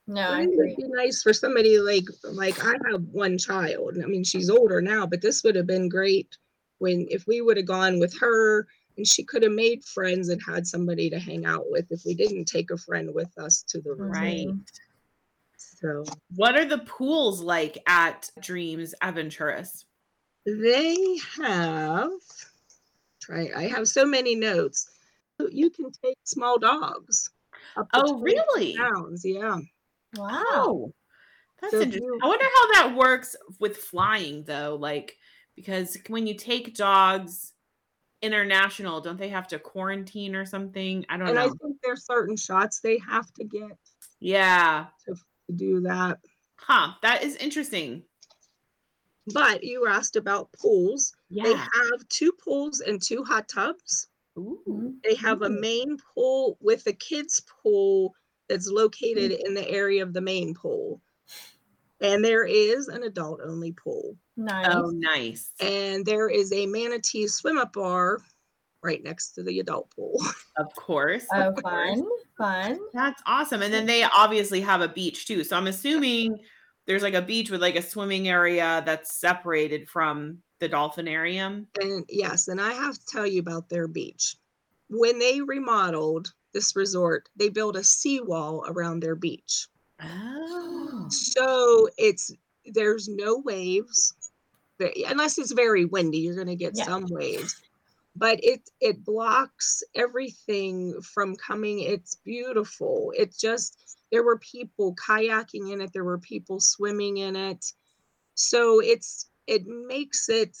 No, 0.08 0.20
I 0.22 0.38
I 0.38 0.42
agree. 0.42 0.72
it'd 0.72 0.76
be 0.76 0.84
nice 0.88 1.22
for 1.22 1.32
somebody 1.32 1.78
like 1.78 2.04
like 2.24 2.64
I 2.64 2.74
have 2.90 3.02
one 3.12 3.38
child. 3.38 3.98
I 4.02 4.06
mean, 4.06 4.24
she's 4.24 4.50
older 4.50 4.80
now, 4.80 5.04
but 5.06 5.20
this 5.20 5.42
would 5.42 5.56
have 5.56 5.66
been 5.66 5.88
great 5.88 6.36
when 6.78 7.06
if 7.10 7.26
we 7.26 7.40
would 7.40 7.56
have 7.56 7.66
gone 7.66 7.98
with 7.98 8.16
her 8.20 8.66
and 8.96 9.06
she 9.06 9.22
could 9.24 9.42
have 9.42 9.52
made 9.52 9.84
friends 9.84 10.28
and 10.28 10.40
had 10.42 10.66
somebody 10.66 11.10
to 11.10 11.18
hang 11.18 11.44
out 11.44 11.70
with 11.70 11.90
if 11.90 12.04
we 12.04 12.14
didn't 12.14 12.46
take 12.46 12.70
a 12.70 12.76
friend 12.76 13.12
with 13.14 13.36
us 13.38 13.62
to 13.68 13.80
the. 13.80 13.94
Right. 13.94 14.48
Mhm. 14.48 14.66
So 15.56 16.04
What 16.34 16.56
are 16.56 16.64
the 16.64 16.78
pools 16.78 17.40
like 17.40 17.78
at 17.86 18.30
Dreams 18.40 18.94
Aventuras? 19.02 19.84
they 20.44 21.18
have 21.36 22.10
try 23.20 23.50
I 23.56 23.64
have 23.66 23.88
so 23.88 24.04
many 24.06 24.34
notes. 24.36 24.88
You 25.50 25.70
can 25.70 25.90
take 25.90 26.16
small 26.24 26.58
dogs. 26.58 27.28
Oh, 27.92 28.18
really? 28.20 28.76
Pounds, 28.76 29.24
yeah. 29.24 29.58
Wow. 30.14 30.44
Oh, 30.48 30.94
that's 31.60 31.72
So 31.72 31.80
interesting. 31.80 32.04
you- 32.04 32.20
I 32.22 32.26
wonder 32.28 32.44
how 32.44 32.72
that 32.72 32.96
works 32.96 33.34
with 33.58 33.76
flying, 33.76 34.44
though. 34.44 34.76
Like, 34.80 35.18
because 35.56 35.98
when 36.08 36.26
you 36.26 36.34
take 36.34 36.74
dogs 36.76 37.52
international, 38.26 39.00
don't 39.00 39.18
they 39.18 39.28
have 39.28 39.48
to 39.48 39.58
quarantine 39.58 40.34
or 40.34 40.44
something? 40.44 41.06
I 41.08 41.16
don't 41.16 41.26
know. 41.26 41.30
And 41.30 41.38
I 41.38 41.48
think 41.48 41.76
there's 41.82 42.04
certain 42.04 42.36
shots 42.36 42.80
they 42.80 42.98
have 42.98 43.32
to 43.34 43.44
get 43.44 43.78
yeah. 44.20 44.86
to 45.06 45.14
do 45.54 45.80
that. 45.82 46.18
Huh. 46.56 46.92
That 47.02 47.22
is 47.22 47.36
interesting. 47.36 48.02
But 49.32 49.64
you 49.64 49.80
were 49.80 49.88
asked 49.88 50.16
about 50.16 50.52
pools. 50.52 51.14
Yeah. 51.30 51.44
They 51.44 51.54
have 51.54 52.08
two 52.08 52.32
pools 52.32 52.80
and 52.80 53.02
two 53.02 53.24
hot 53.24 53.48
tubs. 53.48 54.08
Ooh. 54.38 54.94
They 55.02 55.14
have 55.16 55.42
a 55.42 55.50
main 55.50 55.96
pool 56.14 56.58
with 56.60 56.86
a 56.86 56.92
kids 56.92 57.42
pool 57.62 58.14
that's 58.48 58.68
located 58.68 59.32
mm. 59.32 59.46
in 59.46 59.54
the 59.54 59.68
area 59.68 60.02
of 60.02 60.12
the 60.12 60.20
main 60.20 60.54
pool. 60.54 61.00
And 62.00 62.24
there 62.24 62.44
is 62.44 62.88
an 62.88 63.04
adult 63.04 63.40
only 63.42 63.72
pool. 63.72 64.16
Nice. 64.36 64.66
Oh, 64.70 64.90
nice. 64.90 65.50
And 65.60 66.04
there 66.04 66.28
is 66.28 66.52
a 66.52 66.66
manatee 66.66 67.26
swim 67.26 67.56
up 67.56 67.72
bar 67.72 68.18
right 68.82 69.02
next 69.02 69.32
to 69.32 69.42
the 69.42 69.60
adult 69.60 69.90
pool. 69.94 70.20
Of 70.58 70.74
course. 70.74 71.26
Oh, 71.34 71.50
of 71.50 71.62
course. 71.62 71.98
fun, 71.98 72.06
fun. 72.38 72.78
That's 72.94 73.22
awesome. 73.26 73.60
And 73.60 73.74
then 73.74 73.84
they 73.84 74.04
obviously 74.04 74.62
have 74.62 74.80
a 74.80 74.88
beach 74.88 75.26
too. 75.26 75.44
So 75.44 75.54
I'm 75.54 75.66
assuming 75.66 76.38
there's 76.86 77.02
like 77.02 77.12
a 77.12 77.20
beach 77.20 77.50
with 77.50 77.60
like 77.60 77.76
a 77.76 77.82
swimming 77.82 78.28
area 78.28 78.82
that's 78.86 79.16
separated 79.16 79.86
from 79.86 80.38
the 80.60 80.68
dolphinarium. 80.70 81.66
And 81.78 82.06
yes, 82.08 82.48
and 82.48 82.58
I 82.58 82.72
have 82.72 82.98
to 82.98 83.04
tell 83.04 83.26
you 83.26 83.40
about 83.40 83.68
their 83.68 83.86
beach. 83.86 84.36
When 84.88 85.18
they 85.18 85.42
remodeled 85.42 86.32
this 86.54 86.74
resort, 86.74 87.28
they 87.36 87.50
built 87.50 87.76
a 87.76 87.84
seawall 87.84 88.64
around 88.66 89.00
their 89.00 89.14
beach. 89.14 89.66
Oh. 90.02 90.95
Mm. 91.06 91.12
So 91.12 91.88
it's 91.98 92.32
there's 92.64 93.08
no 93.08 93.38
waves. 93.38 94.14
There- 94.78 94.92
Unless 95.06 95.38
it's 95.38 95.52
very 95.52 95.84
windy, 95.84 96.18
you're 96.18 96.36
gonna 96.36 96.56
get 96.56 96.76
Yeah. 96.76 96.84
some 96.84 97.06
waves. 97.08 97.54
But 98.14 98.42
it 98.42 98.62
it 98.80 99.04
blocks 99.04 99.82
everything 99.94 101.00
from 101.02 101.36
coming. 101.36 101.80
It's 101.80 102.16
beautiful. 102.24 103.12
It 103.16 103.34
just 103.38 103.78
there 104.10 104.22
were 104.22 104.38
people 104.38 104.94
kayaking 104.94 105.72
in 105.72 105.80
it, 105.80 105.92
there 105.92 106.04
were 106.04 106.18
people 106.18 106.60
swimming 106.60 107.18
in 107.18 107.36
it. 107.36 107.64
So 108.34 108.80
it's 108.80 109.26
it 109.46 109.66
makes 109.66 110.28
it 110.28 110.56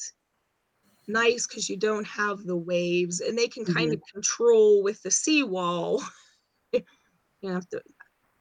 nice 1.08 1.46
because 1.46 1.68
you 1.68 1.76
don't 1.76 2.06
have 2.06 2.44
the 2.44 2.56
waves 2.56 3.20
and 3.20 3.38
they 3.38 3.48
can 3.48 3.64
kind 3.64 3.90
mm-hmm. 3.90 3.94
of 3.94 4.12
control 4.12 4.82
with 4.82 5.02
the 5.02 5.10
seawall. 5.10 6.02
you 6.72 6.82
have 7.52 7.68
to 7.68 7.80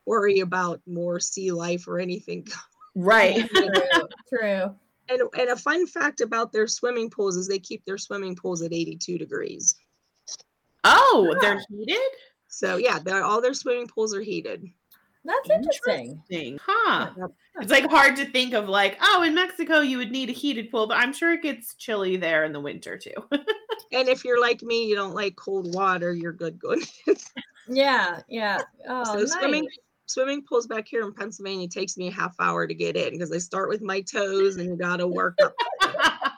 worry 0.05 0.39
about 0.39 0.81
more 0.85 1.19
sea 1.19 1.51
life 1.51 1.87
or 1.87 1.99
anything 1.99 2.47
Right. 2.95 3.49
True. 3.49 3.67
True. 4.29 4.75
And, 5.07 5.21
and 5.37 5.49
a 5.49 5.55
fun 5.55 5.85
fact 5.85 6.21
about 6.21 6.51
their 6.51 6.67
swimming 6.67 7.09
pools 7.09 7.35
is 7.35 7.47
they 7.47 7.59
keep 7.59 7.85
their 7.85 7.97
swimming 7.97 8.35
pools 8.35 8.61
at 8.63 8.73
82 8.73 9.17
degrees. 9.17 9.75
Oh, 10.83 11.35
they're 11.41 11.61
heated? 11.69 11.97
So 12.47 12.77
yeah, 12.77 12.99
all 13.23 13.41
their 13.41 13.53
swimming 13.53 13.87
pools 13.87 14.15
are 14.15 14.21
heated. 14.21 14.65
That's 15.25 15.49
interesting. 15.49 16.21
Interesting. 16.31 16.59
Huh. 16.63 17.11
It's 17.59 17.71
like 17.71 17.89
hard 17.89 18.15
to 18.17 18.25
think 18.25 18.53
of 18.53 18.69
like, 18.69 18.97
oh, 19.01 19.23
in 19.23 19.35
Mexico 19.35 19.81
you 19.81 19.97
would 19.97 20.11
need 20.11 20.29
a 20.29 20.33
heated 20.33 20.71
pool, 20.71 20.87
but 20.87 20.97
I'm 20.97 21.13
sure 21.13 21.33
it 21.33 21.41
gets 21.41 21.75
chilly 21.75 22.17
there 22.17 22.45
in 22.45 22.53
the 22.53 22.61
winter 22.61 22.97
too. 22.97 23.13
And 23.91 24.09
if 24.09 24.25
you're 24.25 24.41
like 24.41 24.61
me, 24.61 24.87
you 24.87 24.95
don't 24.95 25.13
like 25.13 25.37
cold 25.37 25.73
water, 25.73 26.13
you're 26.13 26.33
good 26.33 26.59
going. 26.59 26.81
Yeah, 27.69 28.19
yeah. 28.27 28.61
Oh, 28.89 29.03
so 29.05 29.19
nice. 29.19 29.31
swimming 29.33 29.67
swimming 30.07 30.43
pools 30.43 30.67
back 30.67 30.87
here 30.87 31.01
in 31.03 31.13
Pennsylvania 31.13 31.67
takes 31.67 31.97
me 31.97 32.07
a 32.07 32.11
half 32.11 32.35
hour 32.39 32.67
to 32.67 32.73
get 32.73 32.95
in 32.95 33.11
because 33.11 33.31
I 33.31 33.37
start 33.37 33.69
with 33.69 33.81
my 33.81 34.01
toes 34.13 34.57
and 34.57 34.65
you 34.69 34.75
gotta 34.75 35.07
work 35.07 35.37
up. 35.41 35.55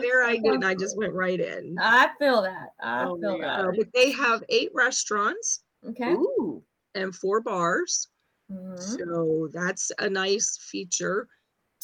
There 0.00 0.22
I 0.24 0.36
go, 0.36 0.52
and 0.52 0.64
I 0.64 0.74
just 0.74 0.96
went 0.96 1.14
right 1.14 1.40
in. 1.40 1.76
I 1.78 2.10
feel 2.18 2.42
that. 2.42 2.70
I 2.80 3.04
Oh 3.04 3.18
feel 3.18 3.38
my 3.38 3.46
that. 3.46 3.60
Uh, 3.60 3.72
but 3.76 3.88
they 3.94 4.10
have 4.12 4.44
eight 4.48 4.70
restaurants 4.74 5.62
Okay. 5.84 6.12
Ooh. 6.12 6.62
and 6.94 7.14
four 7.14 7.40
bars. 7.40 8.08
Mhm. 8.50 8.78
So 8.78 9.48
that's 9.52 9.90
a 9.98 10.08
nice 10.08 10.58
feature. 10.58 11.28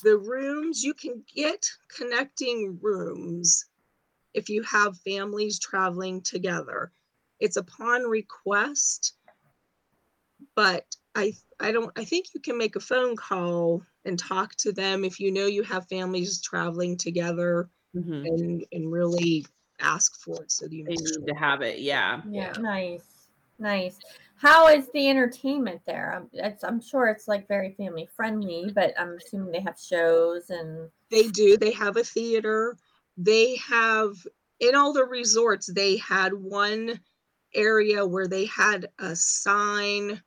The 0.04 0.16
rooms, 0.18 0.84
you 0.84 0.94
can 0.94 1.24
get 1.34 1.66
connecting 1.88 2.78
rooms 2.80 3.66
if 4.34 4.48
you 4.48 4.62
have 4.62 4.98
families 4.98 5.58
traveling 5.58 6.22
together. 6.22 6.92
It's 7.40 7.56
upon 7.56 8.02
request, 8.04 9.14
but 10.58 10.96
I 11.14 11.34
I 11.60 11.70
don't 11.70 11.96
I 11.96 12.04
think 12.04 12.34
you 12.34 12.40
can 12.40 12.58
make 12.58 12.74
a 12.74 12.80
phone 12.80 13.14
call 13.14 13.80
and 14.04 14.18
talk 14.18 14.56
to 14.56 14.72
them 14.72 15.04
if 15.04 15.20
you 15.20 15.30
know 15.30 15.46
you 15.46 15.62
have 15.62 15.86
families 15.86 16.42
traveling 16.42 16.96
together 16.96 17.70
Mhm. 17.94 18.24
and 18.24 18.64
and 18.72 18.90
really 18.90 19.46
ask 19.78 20.18
for 20.20 20.42
it 20.42 20.50
so 20.50 20.66
you 20.66 20.84
They 20.84 20.96
need 20.96 21.06
sure. 21.06 21.28
to 21.28 21.34
have 21.34 21.62
it. 21.62 21.78
Yeah. 21.78 22.22
Yeah, 22.28 22.52
nice, 22.58 23.28
nice. 23.60 24.00
How 24.34 24.66
is 24.66 24.88
the 24.92 25.08
entertainment 25.08 25.80
there? 25.86 26.12
I'm, 26.16 26.28
it's, 26.32 26.64
I'm 26.64 26.80
sure 26.80 27.06
it's 27.06 27.28
like 27.28 27.46
very 27.46 27.74
family 27.74 28.08
friendly, 28.16 28.72
but 28.74 28.98
I'm 28.98 29.16
assuming 29.16 29.52
they 29.52 29.60
have 29.60 29.78
shows 29.78 30.50
and 30.50 30.90
They 31.12 31.28
do. 31.28 31.56
They 31.56 31.70
have 31.72 31.96
a 31.96 32.02
theater. 32.02 32.76
They 33.16 33.54
have 33.56 34.26
in 34.58 34.74
all 34.74 34.92
the 34.92 35.04
resorts. 35.04 35.72
They 35.72 35.98
had 35.98 36.34
one 36.34 36.98
area 37.54 38.04
where 38.04 38.26
they 38.26 38.46
had 38.46 38.88
a 38.98 39.14
sign. 39.14 40.20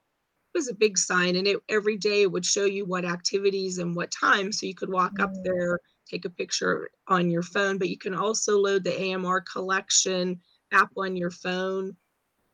It 0.54 0.58
was 0.58 0.70
a 0.70 0.76
big 0.76 0.98
sign, 0.98 1.38
and 1.38 1.48
it 1.48 1.60
every 1.70 1.96
day 1.96 2.24
it 2.24 2.32
would 2.32 2.46
show 2.46 2.66
you 2.66 2.86
what 2.86 3.06
activities 3.06 3.78
and 3.78 3.96
what 3.96 4.12
time, 4.12 4.52
so 4.52 4.66
you 4.66 4.76
could 4.76 4.92
walk 4.92 5.20
up 5.20 5.32
there, 5.44 5.80
take 6.10 6.26
a 6.26 6.30
picture 6.30 6.90
on 7.08 7.32
your 7.32 7.42
phone. 7.42 7.78
But 7.78 7.90
you 7.90 7.98
can 7.98 8.14
also 8.14 8.58
load 8.58 8.84
the 8.84 9.14
AMR 9.14 9.42
collection 9.42 10.42
app 10.74 10.92
on 10.98 11.16
your 11.16 11.32
phone 11.32 11.96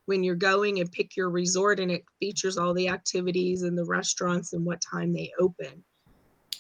when 0.06 0.24
you're 0.24 0.36
going 0.36 0.80
and 0.80 0.92
pick 0.92 1.16
your 1.16 1.32
resort, 1.32 1.80
and 1.80 1.90
it 1.90 2.06
features 2.20 2.58
all 2.58 2.74
the 2.76 2.88
activities 2.88 3.64
and 3.64 3.76
the 3.76 3.86
restaurants 3.86 4.54
and 4.54 4.64
what 4.64 4.80
time 4.80 5.12
they 5.12 5.32
open. 5.40 5.84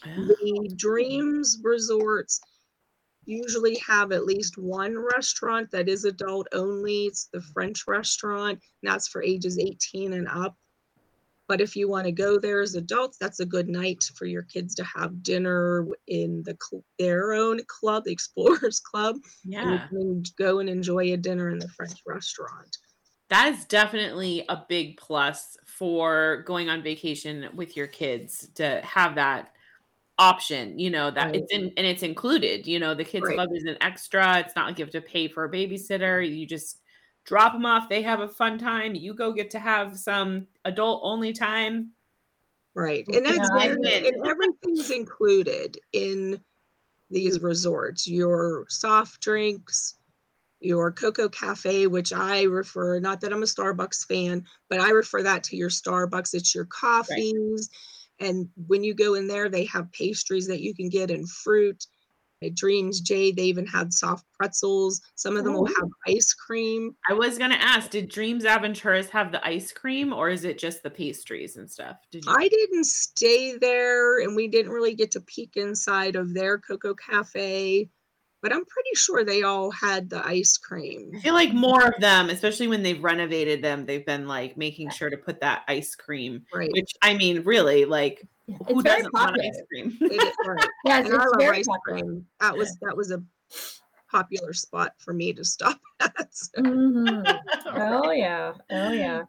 The 0.03 0.73
dreams 0.75 1.59
resorts 1.63 2.41
usually 3.25 3.75
have 3.85 4.11
at 4.11 4.25
least 4.25 4.57
one 4.57 4.97
restaurant 4.97 5.69
that 5.71 5.87
is 5.87 6.05
adult 6.05 6.47
only. 6.53 7.05
It's 7.05 7.29
the 7.31 7.41
french 7.41 7.83
restaurant 7.87 8.59
and 8.81 8.91
that's 8.91 9.07
for 9.07 9.21
ages 9.21 9.59
18 9.59 10.13
and 10.13 10.27
up 10.27 10.55
but 11.47 11.61
if 11.61 11.75
you 11.75 11.87
want 11.89 12.05
to 12.05 12.11
go 12.11 12.39
there 12.39 12.61
as 12.61 12.75
adults 12.75 13.17
that's 13.19 13.39
a 13.39 13.45
good 13.45 13.67
night 13.69 14.03
for 14.15 14.25
your 14.25 14.43
kids 14.43 14.75
to 14.75 14.83
have 14.83 15.23
dinner 15.23 15.87
in 16.07 16.43
the 16.43 16.57
cl- 16.61 16.83
their 16.99 17.33
own 17.33 17.59
club 17.67 18.03
the 18.05 18.11
explorers 18.17 18.79
club 18.79 19.15
and 19.61 19.71
you 19.71 19.79
Yeah. 19.79 19.87
can 19.89 20.23
go 20.37 20.59
and 20.59 20.69
enjoy 20.69 21.13
a 21.13 21.17
dinner 21.17 21.49
in 21.49 21.59
the 21.59 21.67
french 21.69 21.99
restaurant 22.05 22.77
That 23.29 23.53
is 23.53 23.65
definitely 23.65 24.45
a 24.47 24.65
big 24.69 24.97
plus 24.97 25.57
for 25.65 26.43
going 26.47 26.69
on 26.69 26.81
vacation 26.81 27.49
with 27.55 27.75
your 27.75 27.87
kids 27.87 28.47
to 28.55 28.79
have 28.81 29.15
that 29.15 29.51
option, 30.19 30.79
you 30.79 30.89
know, 30.89 31.11
that 31.11 31.29
Right. 31.29 31.35
it's 31.35 31.53
in 31.53 31.73
and 31.77 31.87
it's 31.87 32.03
included, 32.03 32.67
you 32.67 32.79
know, 32.79 32.95
the 32.95 33.05
kids 33.05 33.29
Right. 33.29 33.29
club 33.29 33.49
is 33.53 33.65
an 33.65 33.77
extra. 33.81 34.39
It's 34.39 34.55
not 34.55 34.67
like 34.67 34.79
you 34.79 34.85
have 34.85 34.91
to 34.93 35.01
pay 35.01 35.27
for 35.29 35.45
a 35.45 35.51
babysitter. 35.51 36.23
You 36.37 36.47
just 36.47 36.81
drop 37.27 37.53
them 37.53 37.65
off, 37.65 37.89
they 37.89 38.01
have 38.01 38.21
a 38.21 38.27
fun 38.27 38.57
time. 38.57 38.95
You 38.95 39.13
go 39.13 39.31
get 39.31 39.51
to 39.51 39.59
have 39.59 39.99
some 39.99 40.47
adult 40.65 41.01
only 41.03 41.33
time. 41.33 41.91
Right. 42.73 43.05
And 43.13 43.25
that's 43.25 43.37
Yeah, 43.37 43.71
and, 43.71 43.85
and 43.85 44.25
everything's 44.25 44.89
included 44.91 45.77
in 45.93 46.39
these 47.09 47.41
resorts. 47.41 48.07
Your 48.07 48.65
soft 48.69 49.21
drinks, 49.21 49.95
your 50.61 50.91
Cocoa 50.91 51.27
Cafe, 51.27 51.87
which 51.87 52.13
I 52.13 52.43
refer, 52.43 52.99
not 52.99 53.19
that 53.21 53.33
I'm 53.33 53.43
a 53.43 53.45
Starbucks 53.45 54.05
fan, 54.07 54.45
but 54.69 54.79
I 54.79 54.89
refer 54.91 55.21
that 55.23 55.43
to 55.45 55.57
your 55.57 55.69
Starbucks. 55.69 56.33
It's 56.33 56.55
your 56.55 56.65
coffees. 56.65 57.69
And 58.19 58.49
when 58.67 58.83
you 58.83 58.93
go 58.93 59.15
in 59.15 59.27
there, 59.27 59.49
they 59.49 59.65
have 59.65 59.91
pastries 59.91 60.47
that 60.47 60.61
you 60.61 60.73
can 60.73 60.89
get 60.89 61.11
and 61.11 61.29
fruit. 61.29 61.85
Dreams 62.53 63.01
Jade 63.01 63.35
they 63.35 63.43
even 63.43 63.65
had 63.65 63.93
soft 63.93 64.25
pretzels. 64.33 65.01
Some 65.15 65.37
of 65.37 65.43
them 65.43 65.53
will 65.53 65.65
have 65.65 65.89
ice 66.07 66.33
cream. 66.33 66.95
I 67.09 67.13
was 67.13 67.37
gonna 67.37 67.55
ask, 67.55 67.89
did 67.89 68.09
Dreams 68.09 68.43
Aventuras 68.45 69.09
have 69.09 69.31
the 69.31 69.45
ice 69.45 69.71
cream 69.71 70.13
or 70.13 70.29
is 70.29 70.43
it 70.43 70.57
just 70.57 70.83
the 70.83 70.89
pastries 70.89 71.57
and 71.57 71.69
stuff? 71.69 71.97
Did 72.11 72.25
you 72.25 72.35
I 72.37 72.47
didn't 72.47 72.85
stay 72.85 73.57
there 73.57 74.19
and 74.19 74.35
we 74.35 74.47
didn't 74.47 74.71
really 74.71 74.95
get 74.95 75.11
to 75.11 75.21
peek 75.21 75.57
inside 75.57 76.15
of 76.15 76.33
their 76.33 76.57
Cocoa 76.57 76.93
Cafe, 76.93 77.89
but 78.47 78.55
I'm 78.55 78.63
pretty 78.65 78.91
sure 78.93 79.25
they 79.25 79.43
all 79.43 79.71
had 79.71 80.09
the 80.09 80.25
ice 80.25 80.57
cream. 80.57 81.11
I 81.17 81.19
feel 81.19 81.33
like 81.33 81.53
more 81.53 81.85
of 81.85 81.99
them, 81.99 82.29
especially 82.29 82.69
when 82.69 82.81
they've 82.81 83.03
renovated 83.03 83.61
them, 83.61 83.85
they've 83.85 84.05
been 84.05 84.25
like 84.25 84.55
making 84.55 84.89
sure 84.91 85.09
to 85.09 85.17
put 85.17 85.41
that 85.41 85.63
ice 85.67 85.95
cream. 85.95 86.43
Right. 86.53 86.71
Which 86.71 86.93
I 87.01 87.13
mean, 87.15 87.43
really, 87.43 87.83
like 87.83 88.25
who 88.47 88.79
it's 88.79 88.83
doesn't 88.83 89.13
want 89.13 89.37
ice 89.41 89.61
cream? 89.69 89.97
It 89.99 90.13
is- 90.13 90.33
right. 90.45 90.69
Yes, 90.85 91.05
And 91.05 91.13
I 91.13 91.17
it's 91.17 91.25
love 91.31 91.39
very 91.39 91.57
ice 91.57 91.67
popular. 91.67 91.99
cream. 91.99 92.25
That 92.39 92.55
was 92.57 92.77
that 92.83 92.95
was 92.95 93.11
a 93.11 93.21
popular 94.09 94.53
spot 94.53 94.93
for 94.99 95.13
me 95.13 95.33
to 95.33 95.43
stop 95.43 95.81
at. 95.99 96.27
so 96.31 96.49
Mhm. 96.61 97.39
Oh 97.75 98.11
yeah. 98.11 98.53
Oh 98.71 98.91
yeah. 98.93 99.23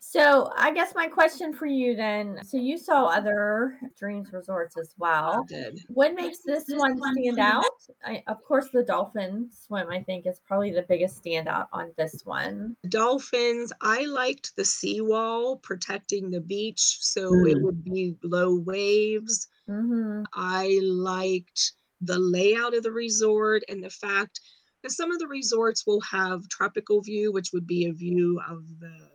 So 0.00 0.50
I 0.56 0.72
guess 0.72 0.94
my 0.94 1.08
question 1.08 1.52
for 1.52 1.66
you 1.66 1.94
then, 1.94 2.42
so 2.42 2.56
you 2.56 2.78
saw 2.78 3.06
other 3.06 3.78
dreams 3.98 4.32
resorts 4.32 4.76
as 4.78 4.94
I 4.96 4.98
well. 4.98 5.46
did. 5.48 5.80
What 5.88 6.14
makes 6.14 6.38
this 6.42 6.64
one 6.68 6.96
stand 6.98 7.38
out? 7.38 7.64
I, 8.04 8.22
of 8.26 8.42
course, 8.44 8.70
the 8.70 8.82
dolphin 8.82 9.50
swim, 9.52 9.88
I 9.90 10.02
think, 10.02 10.26
is 10.26 10.40
probably 10.46 10.70
the 10.72 10.82
biggest 10.82 11.22
standout 11.22 11.66
on 11.72 11.92
this 11.96 12.24
one. 12.24 12.76
Dolphins, 12.88 13.72
I 13.82 14.06
liked 14.06 14.56
the 14.56 14.64
seawall 14.64 15.58
protecting 15.58 16.30
the 16.30 16.40
beach 16.40 16.98
so 17.00 17.44
it 17.44 17.58
Mm. 17.58 17.62
would 17.62 17.84
be 17.84 18.16
low 18.22 18.54
waves. 18.58 19.48
hmm 19.66 20.24
I 20.34 20.80
liked 20.82 21.72
the 22.00 22.18
layout 22.18 22.74
of 22.74 22.82
the 22.84 22.92
resort 22.92 23.62
and 23.68 23.84
the 23.84 23.90
fact 23.90 24.40
that 24.82 24.92
some 24.92 25.12
of 25.12 25.18
the 25.20 25.28
resorts 25.28 25.86
will 25.86 26.00
have 26.02 26.48
tropical 26.48 27.02
view, 27.02 27.32
which 27.32 27.52
would 27.52 27.66
be 27.66 27.86
a 27.86 27.92
view 27.92 28.40
of 28.48 28.64
the 28.80 29.09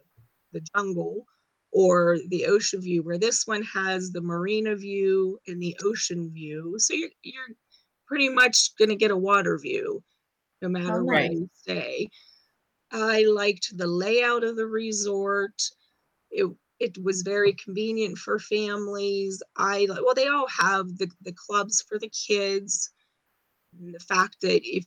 the 0.55 0.65
jungle 0.75 1.25
or 1.71 2.17
the 2.29 2.45
ocean 2.45 2.81
view, 2.81 3.03
where 3.03 3.17
this 3.17 3.45
one 3.45 3.61
has 3.63 4.11
the 4.11 4.21
marina 4.21 4.75
view 4.75 5.37
and 5.47 5.61
the 5.61 5.77
ocean 5.83 6.31
view. 6.31 6.75
So 6.79 6.93
you're 6.93 7.09
you're 7.21 7.55
pretty 8.07 8.29
much 8.29 8.75
gonna 8.79 8.95
get 8.95 9.11
a 9.11 9.17
water 9.17 9.59
view 9.59 10.01
no 10.61 10.69
matter 10.69 11.03
where 11.03 11.21
nice. 11.21 11.31
you 11.31 11.49
stay. 11.53 12.09
I 12.91 13.23
liked 13.23 13.77
the 13.77 13.87
layout 13.87 14.43
of 14.43 14.55
the 14.55 14.67
resort. 14.67 15.61
It 16.31 16.47
it 16.79 16.97
was 17.03 17.21
very 17.21 17.53
convenient 17.53 18.17
for 18.17 18.39
families. 18.39 19.43
I 19.57 19.87
well, 19.89 20.15
they 20.15 20.27
all 20.27 20.47
have 20.47 20.97
the 20.97 21.09
the 21.21 21.33
clubs 21.33 21.83
for 21.87 21.99
the 21.99 22.09
kids. 22.27 22.91
And 23.77 23.93
the 23.93 23.99
fact 23.99 24.37
that 24.41 24.61
if 24.63 24.85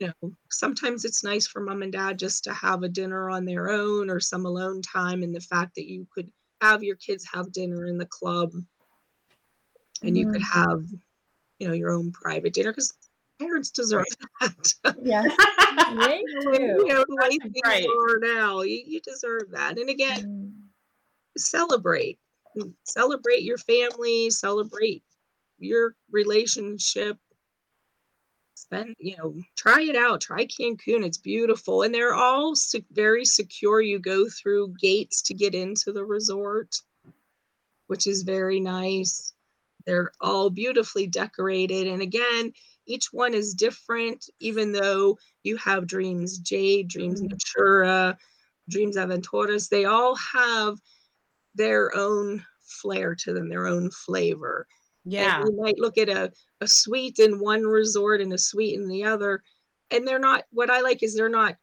you 0.00 0.12
know, 0.22 0.32
sometimes 0.50 1.04
it's 1.04 1.22
nice 1.22 1.46
for 1.46 1.60
mom 1.60 1.82
and 1.82 1.92
dad 1.92 2.18
just 2.18 2.44
to 2.44 2.52
have 2.54 2.82
a 2.82 2.88
dinner 2.88 3.30
on 3.30 3.44
their 3.44 3.70
own 3.70 4.10
or 4.10 4.18
some 4.18 4.46
alone 4.46 4.82
time, 4.82 5.22
and 5.22 5.34
the 5.34 5.40
fact 5.40 5.74
that 5.76 5.88
you 5.88 6.06
could 6.12 6.30
have 6.60 6.82
your 6.82 6.96
kids 6.96 7.26
have 7.32 7.52
dinner 7.52 7.86
in 7.86 7.98
the 7.98 8.06
club, 8.06 8.52
and 10.02 10.16
you 10.16 10.30
could 10.30 10.42
have, 10.42 10.82
you 11.58 11.68
know, 11.68 11.74
your 11.74 11.90
own 11.90 12.10
private 12.12 12.54
dinner 12.54 12.72
because 12.72 12.94
parents 13.38 13.70
deserve 13.70 14.06
that. 14.40 14.74
Yes. 15.02 15.36
They 15.70 16.24
you 16.26 16.86
know, 16.86 17.04
the 17.08 17.16
way 17.16 17.38
things 17.38 17.52
right. 17.64 17.86
are 17.86 18.18
now, 18.18 18.62
you, 18.62 18.82
you 18.86 19.00
deserve 19.00 19.50
that. 19.52 19.78
And 19.78 19.88
again, 19.88 20.24
Mm. 20.24 20.52
celebrate 21.36 22.18
celebrate 22.84 23.42
your 23.42 23.58
family 23.58 24.28
celebrate 24.30 25.04
your 25.58 25.94
relationship 26.10 27.16
spend 28.70 28.94
you 28.98 29.16
know 29.16 29.34
try 29.56 29.82
it 29.82 29.96
out 29.96 30.20
try 30.20 30.46
cancun 30.46 31.04
it's 31.04 31.18
beautiful 31.18 31.82
and 31.82 31.92
they're 31.94 32.14
all 32.14 32.54
se- 32.54 32.84
very 32.92 33.24
secure 33.24 33.80
you 33.80 33.98
go 33.98 34.26
through 34.28 34.74
gates 34.80 35.22
to 35.22 35.34
get 35.34 35.54
into 35.54 35.92
the 35.92 36.04
resort 36.04 36.76
which 37.88 38.06
is 38.06 38.22
very 38.22 38.60
nice 38.60 39.32
they're 39.86 40.12
all 40.20 40.50
beautifully 40.50 41.06
decorated 41.06 41.86
and 41.88 42.00
again 42.02 42.52
each 42.86 43.12
one 43.12 43.34
is 43.34 43.54
different 43.54 44.28
even 44.38 44.72
though 44.72 45.18
you 45.42 45.56
have 45.56 45.86
dreams 45.86 46.38
jade 46.38 46.86
dreams 46.88 47.20
Mhm. 47.22 47.30
natura 47.30 48.16
dreams 48.68 48.96
aventuras 48.96 49.68
they 49.68 49.84
all 49.84 50.14
have 50.14 50.78
their 51.56 51.94
own 51.96 52.44
flair 52.62 53.14
to 53.16 53.32
them, 53.32 53.48
their 53.48 53.66
own 53.66 53.90
flavor. 53.90 54.66
And 55.04 55.12
Yeah. 55.12 55.44
you 55.44 55.56
might 55.56 55.78
look 55.78 55.98
at 55.98 56.08
a, 56.08 56.30
a 56.60 56.68
suite 56.68 57.18
in 57.18 57.40
one 57.40 57.64
resort 57.64 58.20
and 58.20 58.32
a 58.32 58.38
suite 58.38 58.74
in 58.78 58.88
the 58.88 59.04
other. 59.04 59.42
And 59.90 60.06
they're 60.06 60.18
not, 60.18 60.44
what 60.50 60.70
I 60.70 60.80
like 60.80 61.02
is 61.02 61.14
they're 61.14 61.28
not, 61.28 61.56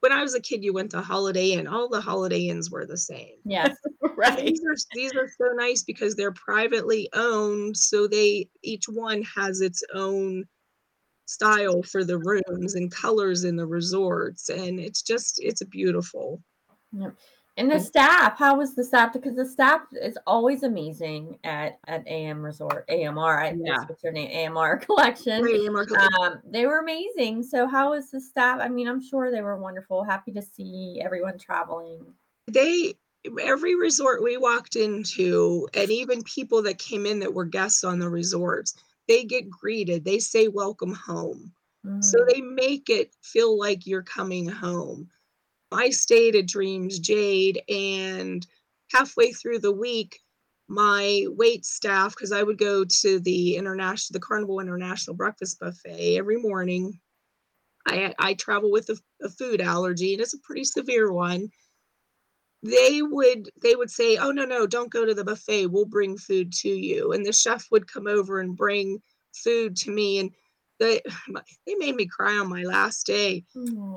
when 0.00 0.12
I 0.12 0.22
was 0.22 0.34
a 0.34 0.40
kid, 0.40 0.64
you 0.64 0.72
went 0.72 0.90
to 0.92 1.02
Holiday 1.02 1.52
Inn, 1.52 1.66
all 1.66 1.88
the 1.88 2.00
Holiday 2.00 2.48
Inns 2.48 2.70
were 2.70 2.86
the 2.86 2.96
same. 2.96 3.36
Yes. 3.44 3.76
Right. 4.16 4.44
These 4.44 4.60
are 4.66 4.74
these 4.92 5.14
are 5.14 5.30
so 5.38 5.54
nice 5.54 5.82
because 5.82 6.14
they're 6.14 6.32
privately 6.32 7.08
owned, 7.14 7.74
so 7.74 8.06
they 8.06 8.50
each 8.62 8.84
one 8.86 9.22
has 9.22 9.62
its 9.62 9.82
own 9.94 10.44
style 11.24 11.82
for 11.82 12.04
the 12.04 12.18
rooms 12.18 12.74
and 12.74 12.90
colors 12.92 13.44
in 13.44 13.56
the 13.56 13.66
resorts, 13.66 14.50
and 14.50 14.78
it's 14.78 15.00
just 15.00 15.36
it's 15.38 15.62
beautiful. 15.64 16.42
And 17.60 17.70
the 17.70 17.78
staff, 17.78 18.38
how 18.38 18.56
was 18.56 18.74
the 18.74 18.82
staff? 18.82 19.12
Because 19.12 19.36
the 19.36 19.44
staff 19.44 19.82
is 20.00 20.16
always 20.26 20.62
amazing 20.62 21.38
at 21.44 21.78
at 21.86 22.08
AM 22.08 22.40
Resort, 22.42 22.86
AMR. 22.88 23.38
I 23.38 23.48
Yeah. 23.50 23.56
guess 23.76 23.88
what's 23.88 24.02
your 24.02 24.12
name? 24.12 24.30
AMR 24.30 24.78
Collection. 24.86 25.44
Right, 25.44 25.60
Amber? 25.66 25.86
Um, 26.22 26.40
they 26.50 26.64
were 26.64 26.78
amazing. 26.78 27.42
So 27.42 27.66
how 27.66 27.90
was 27.90 28.10
the 28.10 28.20
staff? 28.20 28.60
I 28.62 28.68
mean, 28.68 28.88
I'm 28.88 29.02
sure 29.02 29.30
they 29.30 29.42
were 29.42 29.58
wonderful. 29.58 30.04
Happy 30.04 30.32
to 30.32 30.40
see 30.40 31.02
everyone 31.04 31.36
traveling. 31.38 32.00
they 32.50 32.94
every 33.42 33.74
resort 33.74 34.22
we 34.22 34.38
walked 34.38 34.74
into 34.76 35.68
and 35.74 35.90
even 35.90 36.22
people 36.22 36.62
that 36.62 36.78
came 36.78 37.04
in 37.04 37.18
that 37.18 37.34
were 37.34 37.44
guests 37.44 37.84
on 37.84 37.98
the 37.98 38.08
resorts 38.08 38.74
they 39.08 39.24
get 39.24 39.50
greeted 39.50 40.02
they 40.06 40.18
say 40.18 40.48
welcome 40.48 40.94
home 40.94 41.52
so 42.00 42.16
Mm. 42.18 42.28
they 42.32 42.40
make 42.40 42.88
it 42.88 43.14
feel 43.22 43.58
like 43.58 43.86
you're 43.86 44.02
coming 44.02 44.48
home 44.48 45.06
i 45.72 45.90
stayed 45.90 46.36
at 46.36 46.46
dreams 46.46 46.98
jade 46.98 47.62
and 47.68 48.46
halfway 48.92 49.32
through 49.32 49.58
the 49.58 49.72
week 49.72 50.20
my 50.70 51.26
wait 51.30 51.66
staff 51.66 52.14
because 52.14 52.32
i 52.32 52.42
would 52.42 52.58
go 52.58 52.84
to 52.84 53.18
the 53.20 53.56
international 53.56 54.12
the 54.12 54.24
carnival 54.24 54.60
international 54.60 55.16
breakfast 55.16 55.58
buffet 55.58 56.16
every 56.16 56.36
morning. 56.36 56.98
I 57.86 58.14
i 58.18 58.34
travel 58.34 58.70
with 58.70 58.88
a, 58.88 58.96
a 59.22 59.28
food 59.28 59.60
allergy 59.60 60.12
and 60.12 60.22
it's 60.22 60.34
a 60.34 60.38
pretty 60.38 60.64
severe 60.64 61.12
one. 61.12 61.50
They 62.62 63.02
would 63.02 63.50
they 63.62 63.74
would 63.74 63.90
say 63.90 64.16
oh 64.16 64.30
no 64.30 64.44
no 64.44 64.66
don't 64.66 64.92
go 64.92 65.04
to 65.04 65.14
the 65.14 65.24
buffet. 65.24 65.66
We'll 65.66 65.86
bring 65.86 66.16
food 66.16 66.52
to 66.52 66.68
you. 66.68 67.12
And 67.12 67.26
the 67.26 67.32
chef 67.32 67.66
would 67.70 67.90
come 67.90 68.06
over 68.06 68.40
and 68.40 68.56
bring 68.56 69.02
food 69.34 69.74
to 69.76 69.90
me 69.90 70.20
and 70.20 70.30
they 70.78 71.00
they 71.66 71.74
made 71.76 71.96
me 71.96 72.06
cry 72.06 72.36
on 72.38 72.48
my 72.48 72.62
last 72.62 73.06
day. 73.06 73.44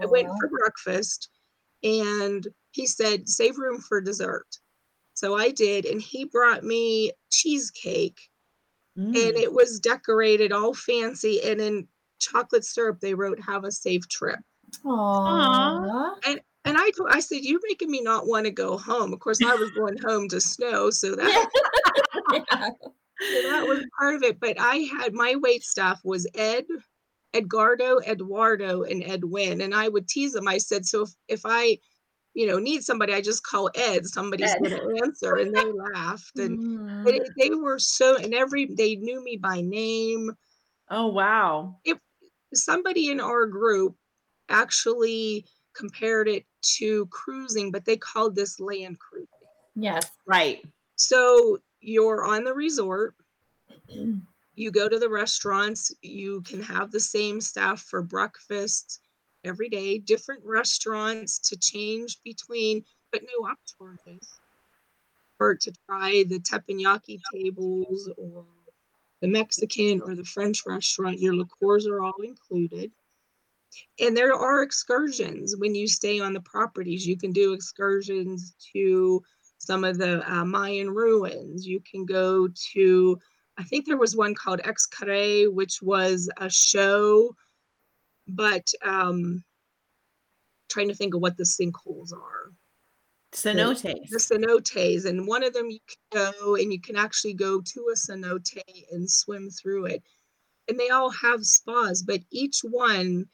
I 0.01 0.05
went 0.05 0.29
for 0.39 0.47
breakfast 0.47 1.29
and 1.83 2.47
he 2.71 2.87
said 2.87 3.27
save 3.27 3.57
room 3.57 3.79
for 3.79 3.99
dessert 4.01 4.47
so 5.13 5.35
i 5.35 5.49
did 5.51 5.85
and 5.85 6.01
he 6.01 6.25
brought 6.25 6.63
me 6.63 7.11
cheesecake 7.31 8.19
and 8.95 9.15
Mm. 9.15 9.35
it 9.37 9.51
was 9.51 9.79
decorated 9.79 10.51
all 10.51 10.73
fancy 10.73 11.41
and 11.43 11.59
in 11.59 11.87
chocolate 12.19 12.63
syrup 12.63 12.99
they 12.99 13.13
wrote 13.13 13.39
have 13.41 13.63
a 13.63 13.71
safe 13.71 14.07
trip 14.07 14.39
Aw. 14.85 16.15
and 16.27 16.39
and 16.65 16.77
I 16.77 16.91
I 17.09 17.19
said, 17.19 17.39
"You're 17.43 17.59
making 17.67 17.91
me 17.91 18.01
not 18.01 18.25
want 18.25 18.45
to 18.45 18.51
go 18.51 18.77
home." 18.77 19.11
Of 19.11 19.19
course, 19.19 19.41
I 19.43 19.53
was 19.55 19.69
going 19.75 19.97
home 19.97 20.29
to 20.29 20.39
snow, 20.39 20.89
so 20.89 21.13
that 21.15 21.49
Yeah. 22.31 22.45
so 22.49 23.41
that 23.49 23.67
was 23.67 23.83
part 23.99 24.15
of 24.15 24.23
it. 24.23 24.39
But 24.39 24.57
I 24.59 24.77
had 24.77 25.13
my 25.13 25.35
wait 25.35 25.63
staff 25.63 25.99
was 26.05 26.25
Ed, 26.35 26.65
Edgardo, 27.33 27.99
Eduardo, 27.99 28.83
and 28.83 29.03
Edwin, 29.03 29.61
and 29.61 29.73
I 29.73 29.89
would 29.89 30.07
tease 30.07 30.33
them. 30.33 30.47
I 30.47 30.57
said, 30.57 30.85
"So 30.85 31.03
if 31.03 31.09
if 31.27 31.41
I, 31.45 31.77
you 32.33 32.47
know, 32.47 32.59
need 32.59 32.83
somebody, 32.83 33.13
I 33.13 33.21
just 33.21 33.43
call 33.45 33.69
Ed. 33.75 34.05
Somebody's 34.05 34.51
Ed. 34.51 34.59
going 34.59 34.71
to 34.71 35.01
answer." 35.03 35.35
And 35.37 35.53
they 35.53 35.71
laughed, 35.71 36.37
and 36.37 36.57
Mm. 36.59 37.03
they, 37.05 37.19
they 37.37 37.49
were 37.55 37.79
so, 37.79 38.17
and 38.17 38.33
every 38.33 38.65
they 38.65 38.95
knew 38.95 39.23
me 39.23 39.37
by 39.37 39.61
name. 39.61 40.31
Oh 40.89 41.07
wow. 41.07 41.77
Somebody 42.53 43.09
in 43.09 43.19
our 43.19 43.47
group 43.47 43.95
actually 44.49 45.45
compared 45.73 46.27
it 46.27 46.45
to 46.77 47.07
cruising, 47.07 47.71
but 47.71 47.83
they 47.83 47.97
called 47.97 48.35
this 48.35 48.59
land 48.59 48.99
cruising. 48.99 49.27
Yes. 49.75 50.07
Right. 50.27 50.63
So 50.95 51.57
you're 51.81 52.23
on 52.25 52.43
the 52.43 52.53
resort, 52.53 53.15
you 54.55 54.71
go 54.71 54.87
to 54.87 54.99
the 54.99 55.09
restaurants, 55.09 55.93
you 56.01 56.41
can 56.41 56.61
have 56.61 56.91
the 56.91 56.99
same 56.99 57.41
staff 57.41 57.81
for 57.81 58.01
breakfast 58.01 58.99
every 59.43 59.69
day, 59.69 59.97
different 59.97 60.43
restaurants 60.45 61.39
to 61.39 61.57
change 61.57 62.17
between, 62.23 62.83
but 63.11 63.21
no 63.23 63.47
charges. 63.77 64.27
Or 65.39 65.55
to 65.55 65.73
try 65.87 66.23
the 66.27 66.39
teppanyaki 66.39 67.19
tables 67.33 68.09
or 68.17 68.45
the 69.21 69.27
Mexican 69.27 70.01
or 70.01 70.15
the 70.15 70.23
French 70.23 70.63
restaurant, 70.65 71.19
your 71.19 71.35
liqueurs 71.35 71.87
are 71.87 72.01
all 72.01 72.21
included. 72.23 72.91
And 73.99 74.15
there 74.15 74.33
are 74.33 74.61
excursions 74.61 75.55
when 75.57 75.75
you 75.75 75.87
stay 75.87 76.19
on 76.19 76.33
the 76.33 76.41
properties. 76.41 77.07
You 77.07 77.17
can 77.17 77.31
do 77.31 77.53
excursions 77.53 78.53
to 78.73 79.23
some 79.57 79.83
of 79.83 79.97
the 79.97 80.29
uh, 80.31 80.45
Mayan 80.45 80.89
ruins. 80.89 81.65
You 81.65 81.79
can 81.79 82.05
go 82.05 82.47
to, 82.73 83.19
I 83.57 83.63
think 83.63 83.85
there 83.85 83.97
was 83.97 84.15
one 84.15 84.33
called 84.33 84.61
Xcaret, 84.61 85.53
which 85.53 85.81
was 85.81 86.29
a 86.37 86.49
show, 86.49 87.35
but 88.27 88.67
um, 88.83 89.43
trying 90.69 90.87
to 90.87 90.95
think 90.95 91.13
of 91.13 91.21
what 91.21 91.37
the 91.37 91.43
sinkholes 91.43 92.13
are. 92.13 92.51
Cenotes. 93.31 94.09
The 94.09 94.17
cenotes, 94.17 95.05
and 95.05 95.27
one 95.27 95.43
of 95.43 95.53
them 95.53 95.69
you 95.69 95.79
can 95.87 96.33
go 96.33 96.55
and 96.55 96.71
you 96.71 96.79
can 96.79 96.95
actually 96.95 97.33
go 97.33 97.61
to 97.61 97.91
a 97.91 97.95
cenote 97.95 98.61
and 98.91 99.09
swim 99.09 99.49
through 99.49 99.85
it. 99.85 100.03
And 100.67 100.79
they 100.79 100.89
all 100.89 101.09
have 101.09 101.43
spas, 101.43 102.03
but 102.03 102.21
each 102.31 102.59
one 102.63 103.25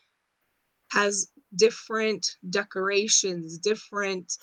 has 0.91 1.29
different 1.55 2.38
decorations, 2.49 3.58
different 3.58 4.38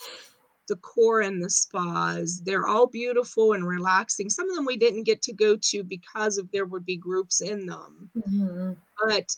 decor 0.67 1.21
and 1.23 1.43
the 1.43 1.51
spas. 1.51 2.41
They're 2.43 2.67
all 2.67 2.87
beautiful 2.87 3.53
and 3.53 3.67
relaxing. 3.67 4.29
Some 4.31 4.49
of 4.51 4.57
them 4.57 4.65
we 4.67 4.77
didn't 4.77 5.05
get 5.05 5.23
to 5.23 5.33
go 5.33 5.57
to 5.57 5.83
because 5.85 6.39
of 6.39 6.51
there 6.51 6.67
would 6.67 6.85
be 6.85 6.97
groups 6.97 7.41
in 7.41 7.67
them, 7.67 8.11
Mhm. 8.17 8.77
but 9.05 9.37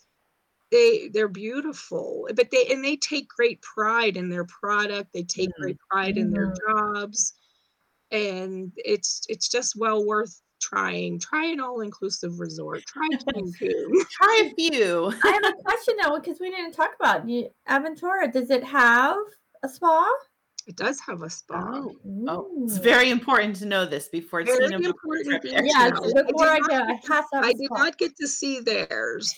they 0.70 1.08
they're 1.08 1.28
beautiful. 1.28 2.28
But 2.34 2.50
they 2.50 2.66
and 2.66 2.84
they 2.84 2.96
take 2.96 3.28
great 3.28 3.60
pride 3.62 4.16
in 4.16 4.28
their 4.28 4.44
product. 4.44 5.12
They 5.12 5.22
take 5.22 5.50
great 5.60 5.78
pride 5.90 6.18
in 6.18 6.30
their 6.30 6.52
jobs, 6.68 7.34
and 8.10 8.72
it's 8.76 9.24
it's 9.28 9.48
just 9.48 9.76
well 9.76 10.04
worth 10.04 10.40
trying, 10.60 11.20
try 11.20 11.46
an 11.46 11.60
all-inclusive 11.60 12.40
resort. 12.40 12.82
Try 12.86 13.06
Cancun. 13.12 13.92
Try 14.10 14.50
a 14.50 14.54
few. 14.54 15.12
I 15.24 15.28
have 15.42 15.54
a 15.54 15.62
question 15.62 15.94
though, 16.02 16.18
because 16.18 16.40
we 16.40 16.50
didn't 16.50 16.72
talk 16.72 16.90
about 16.98 17.26
Aventura. 17.68 18.30
Does 18.32 18.50
it 18.50 18.64
have 18.64 19.16
a 19.62 19.68
spa? 19.68 20.10
It 20.68 20.76
does 20.76 21.00
have 21.00 21.22
a 21.22 21.30
spa. 21.30 21.64
Oh, 21.74 21.96
oh, 22.28 22.50
it's 22.64 22.76
very 22.76 23.08
important 23.10 23.56
to 23.56 23.64
know 23.66 23.86
this 23.86 24.08
before 24.08 24.44
Very 24.44 24.68
Tina 24.68 24.76
books 24.78 24.86
important 24.88 25.26
trip 25.28 25.42
thing 25.42 25.52
there. 25.52 25.62
to 25.62 25.66
Yeah, 25.66 25.90
before 26.26 26.46
I 26.46 26.56
did 26.56 26.68
not 26.68 26.82
I 26.82 26.92
get 26.92 27.02
to- 27.02 27.12
have 27.12 27.30
to 27.30 27.36
have 27.36 27.44
a 27.44 27.46
I 27.46 27.52
did 27.54 27.64
spa. 27.64 27.74
not 27.78 27.98
get 27.98 28.16
to 28.18 28.28
see 28.28 28.60
theirs, 28.60 29.34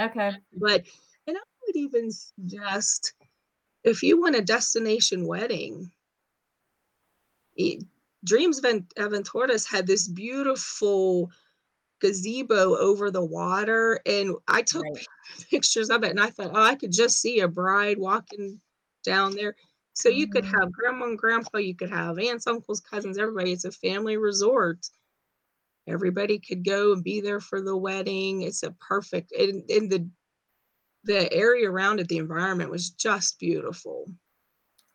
Okay. 0.00 0.32
but 0.54 0.86
and 1.26 1.36
I 1.36 1.40
would 1.66 1.76
even 1.76 2.10
suggest 2.10 3.12
if 3.84 4.02
you 4.02 4.18
want 4.18 4.36
a 4.36 4.40
destination 4.40 5.26
wedding, 5.26 5.92
Dreams 8.24 8.60
Ven- 8.60 8.86
Aventuras 8.96 9.66
had 9.70 9.86
this 9.86 10.08
beautiful 10.08 11.30
gazebo 12.00 12.76
over 12.78 13.10
the 13.10 13.24
water, 13.24 14.00
and 14.06 14.34
I 14.48 14.62
took 14.62 14.82
Right. 14.84 15.06
pictures 15.50 15.90
of 15.90 16.04
it, 16.04 16.10
and 16.10 16.20
I 16.20 16.30
thought, 16.30 16.52
oh, 16.54 16.62
I 16.62 16.74
could 16.74 16.90
just 16.92 17.20
see 17.20 17.40
a 17.40 17.48
bride 17.48 17.98
walking 17.98 18.62
down 19.04 19.34
there. 19.36 19.54
So 19.94 20.08
you 20.08 20.26
could 20.26 20.44
have 20.44 20.72
grandma 20.72 21.06
and 21.06 21.18
grandpa, 21.18 21.58
you 21.58 21.74
could 21.74 21.90
have 21.90 22.18
aunts, 22.18 22.48
uncles, 22.48 22.80
cousins, 22.80 23.16
everybody. 23.16 23.52
It's 23.52 23.64
a 23.64 23.70
family 23.70 24.16
resort. 24.16 24.86
Everybody 25.86 26.38
could 26.38 26.64
go 26.64 26.92
and 26.92 27.04
be 27.04 27.20
there 27.20 27.40
for 27.40 27.60
the 27.60 27.76
wedding. 27.76 28.42
It's 28.42 28.64
a 28.64 28.72
perfect 28.72 29.32
and, 29.32 29.68
and 29.70 29.90
the 29.90 30.08
the 31.04 31.30
area 31.32 31.70
around 31.70 32.00
it, 32.00 32.08
the 32.08 32.16
environment 32.16 32.70
was 32.70 32.90
just 32.90 33.38
beautiful. 33.38 34.10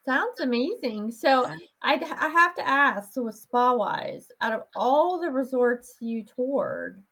Sounds 0.06 0.40
amazing. 0.40 1.12
So 1.12 1.46
I 1.84 1.94
I 2.20 2.28
have 2.30 2.56
to 2.56 2.68
ask, 2.68 3.14
so 3.14 3.24
with 3.24 3.36
spa 3.36 3.74
wise, 3.76 4.28
out 4.42 4.54
of 4.54 4.64
all 4.76 5.22
the 5.22 5.30
resorts 5.30 5.96
you 6.02 6.26
toured, 6.26 7.04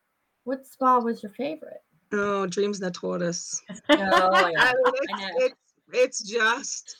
what 0.44 0.66
spa 0.66 1.00
was 1.00 1.22
your 1.22 1.32
favorite? 1.32 1.84
Oh, 2.12 2.48
dreams 2.48 2.80
that 2.80 2.96
taught 2.96 3.22
us. 3.22 3.62
Oh, 3.70 3.96
yeah. 3.98 4.00
I 4.00 4.74
mean, 4.74 4.94
I 4.96 5.04
it's, 5.04 5.22
know. 5.22 5.46
it's 5.46 5.56
it's 5.94 6.24
just 6.24 6.98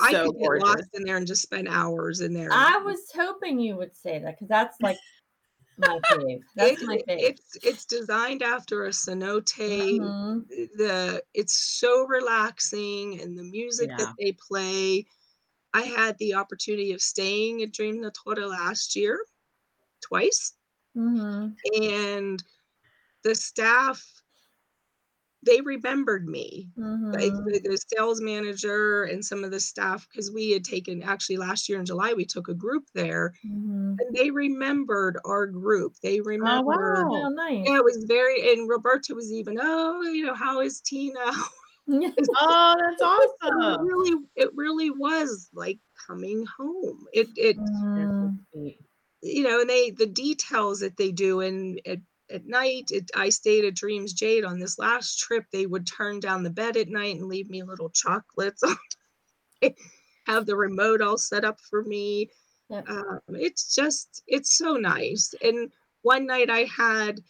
I 0.00 0.10
So 0.12 0.26
could 0.26 0.38
get 0.38 0.44
gorgeous. 0.44 0.64
lost 0.68 0.84
in 0.94 1.02
there 1.04 1.16
and 1.16 1.26
just 1.26 1.42
spend 1.42 1.68
hours 1.68 2.20
in 2.20 2.32
there. 2.32 2.48
I 2.52 2.78
was 2.78 3.00
hoping 3.14 3.58
you 3.60 3.76
would 3.76 3.94
say 3.94 4.18
that 4.18 4.34
because 4.34 4.48
that's 4.48 4.76
like 4.80 4.98
my 5.78 5.98
fave. 6.10 6.40
That's 6.56 6.82
It- 6.82 6.86
my 6.86 6.96
fave. 6.98 7.04
It's 7.20 7.56
it's 7.62 7.84
designed 7.84 8.42
after 8.42 8.86
a 8.86 8.90
cenote. 8.90 9.52
Mhm. 9.54 10.46
The 10.76 11.22
it's 11.34 11.54
so 11.78 12.06
relaxing 12.06 13.20
and 13.20 13.38
the 13.38 13.44
music 13.44 13.90
Yeah. 13.90 13.96
that 13.98 14.14
they 14.18 14.32
play. 14.32 15.06
I 15.72 15.82
had 15.82 16.16
the 16.18 16.34
opportunity 16.34 16.92
of 16.92 17.02
staying 17.02 17.62
at 17.62 17.72
Dream 17.72 18.00
Natura 18.00 18.46
last 18.46 18.94
year, 18.94 19.24
twice, 20.00 20.54
Mhm. 20.96 21.56
and 21.80 22.42
the 23.22 23.34
staff 23.34 24.04
they 25.44 25.60
remembered 25.60 26.26
me. 26.26 26.70
Like, 27.12 27.34
Mhm. 27.34 27.44
the, 27.44 27.60
the 27.64 27.78
sales 27.96 28.20
manager 28.20 29.04
and 29.04 29.24
some 29.24 29.44
of 29.44 29.50
the 29.52 29.60
staff, 29.60 30.06
because 30.10 30.32
we 30.32 30.50
had 30.52 30.64
taken 30.64 31.02
actually 31.02 31.36
last 31.36 31.68
year 31.68 31.78
in 31.78 31.86
July, 31.86 32.12
we 32.14 32.24
took 32.26 32.48
a 32.48 32.54
group 32.54 32.84
there 32.94 33.32
Mhm. 33.44 34.00
and 34.00 34.16
they 34.16 34.30
remembered 34.30 35.18
our 35.24 35.46
group. 35.46 35.94
They 36.02 36.20
remembered 36.20 37.10
wow. 37.10 37.26
Oh, 37.26 37.28
nice. 37.28 37.66
Yeah, 37.66 37.78
it 37.78 37.84
was 37.84 38.04
very, 38.08 38.52
and 38.52 38.68
Roberta 38.68 39.14
was 39.14 39.32
even, 39.32 39.58
oh, 39.60 40.02
you 40.02 40.26
know, 40.26 40.34
how 40.34 40.60
is 40.60 40.80
Tina? 40.82 41.20
Oh, 42.40 42.74
that's 42.78 43.02
it 43.06 43.34
awesome. 43.42 43.78
really, 43.78 44.26
it 44.36 44.50
really 44.54 44.90
was 44.90 45.48
like 45.54 45.78
coming 46.06 46.44
home. 46.58 47.06
It, 47.12 47.28
it, 47.36 47.58
Mm. 47.58 48.38
you 49.22 49.42
know, 49.42 49.60
and 49.60 49.70
they, 49.70 49.90
the 49.90 50.06
details 50.06 50.80
that 50.80 50.96
they 50.96 51.10
do, 51.12 51.40
and 51.40 51.80
at, 51.86 51.98
at 52.34 52.46
night, 52.46 52.90
it, 52.90 53.10
I 53.14 53.28
stayed 53.28 53.64
at 53.64 53.74
Dreams 53.74 54.12
Jade 54.12 54.44
on 54.44 54.58
this 54.58 54.78
last 54.78 55.18
trip. 55.20 55.44
They 55.52 55.66
would 55.66 55.86
turn 55.86 56.20
down 56.20 56.42
the 56.42 56.50
bed 56.50 56.76
at 56.76 56.88
night 56.88 57.16
and 57.16 57.28
leave 57.28 57.48
me 57.48 57.62
little 57.62 57.90
chocolates. 57.90 58.62
have 60.26 60.46
the 60.46 60.56
remote 60.56 61.00
all 61.00 61.16
set 61.18 61.44
up 61.44 61.58
for 61.70 61.82
me. 61.84 62.28
Yep. 62.70 62.88
Um, 62.88 63.20
it's 63.28 63.74
just, 63.74 64.22
it's 64.26 64.56
so 64.58 64.74
nice. 64.74 65.34
And 65.42 65.72
one 66.02 66.26
night 66.26 66.50
I 66.50 66.64
had, 66.64 67.20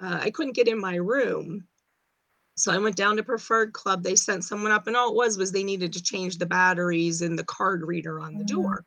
uh, 0.00 0.20
I 0.22 0.30
couldn't 0.30 0.54
get 0.54 0.68
in 0.68 0.78
my 0.80 0.96
room. 0.96 1.66
So 2.56 2.70
I 2.70 2.78
went 2.78 2.96
down 2.96 3.16
to 3.16 3.22
Preferred 3.22 3.72
Club. 3.72 4.02
They 4.02 4.14
sent 4.14 4.44
someone 4.44 4.72
up, 4.72 4.86
and 4.86 4.94
all 4.94 5.10
it 5.10 5.16
was 5.16 5.38
was 5.38 5.50
they 5.50 5.64
needed 5.64 5.92
to 5.94 6.02
change 6.02 6.36
the 6.36 6.46
batteries 6.46 7.22
and 7.22 7.38
the 7.38 7.44
card 7.44 7.82
reader 7.82 8.20
on 8.20 8.34
the 8.34 8.44
Mhm. 8.44 8.48
door. 8.48 8.84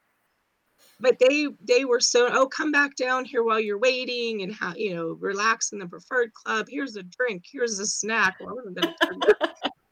But 0.99 1.19
they 1.19 1.47
they 1.61 1.83
were 1.85 1.99
so 1.99 2.29
oh 2.31 2.47
come 2.47 2.71
back 2.71 2.95
down 2.95 3.25
here 3.25 3.43
while 3.43 3.59
you're 3.59 3.77
waiting 3.79 4.43
and 4.43 4.53
how 4.53 4.73
you 4.75 4.95
know 4.95 5.17
relax 5.19 5.71
in 5.73 5.79
the 5.79 5.87
Preferred 5.87 6.33
Club. 6.33 6.67
Here's 6.69 6.95
a 6.95 7.03
drink. 7.03 7.43
Here's 7.51 7.79
a 7.79 7.85
snack. 7.85 8.35
Well, 8.39 8.57
I'm 8.65 8.73
gonna 8.73 8.87
turn, 9.09 9.21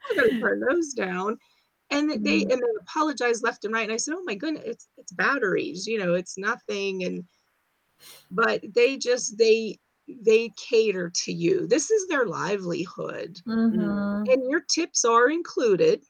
I'm 0.09 0.15
gonna 0.15 0.39
turn 0.39 0.61
those 0.61 0.93
down. 0.93 1.37
And 1.91 2.09
they 2.25 2.41
Mhm. 2.45 2.51
and 2.53 2.61
they 2.61 2.67
apologized 2.81 3.43
left 3.43 3.65
and 3.65 3.73
right. 3.73 3.83
And 3.83 3.91
I 3.91 3.97
said, 3.97 4.15
oh 4.17 4.23
my 4.23 4.35
goodness, 4.35 4.63
it's 4.65 4.87
it's 4.97 5.11
batteries. 5.11 5.85
You 5.85 5.99
know, 5.99 6.13
it's 6.13 6.37
nothing. 6.37 7.03
And 7.03 7.23
but 8.31 8.61
they 8.73 8.97
just 8.97 9.37
they 9.37 9.77
they 10.07 10.49
cater 10.57 11.11
to 11.25 11.33
you. 11.33 11.67
This 11.67 11.91
is 11.91 12.07
their 12.07 12.25
livelihood. 12.25 13.39
Mhm. 13.47 14.31
And 14.31 14.49
your 14.49 14.61
tips 14.73 15.03
are 15.05 15.29
included 15.29 16.03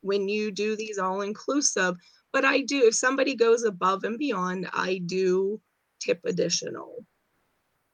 when 0.00 0.28
you 0.28 0.50
do 0.50 0.74
these 0.76 0.98
all 0.98 1.20
inclusive. 1.20 1.94
But 2.32 2.44
I 2.44 2.62
do, 2.62 2.86
if 2.86 2.94
somebody 2.94 3.34
goes 3.34 3.64
above 3.64 4.04
and 4.04 4.18
beyond, 4.18 4.68
I 4.72 4.98
do 5.04 5.60
tip 6.00 6.20
additional. 6.24 7.04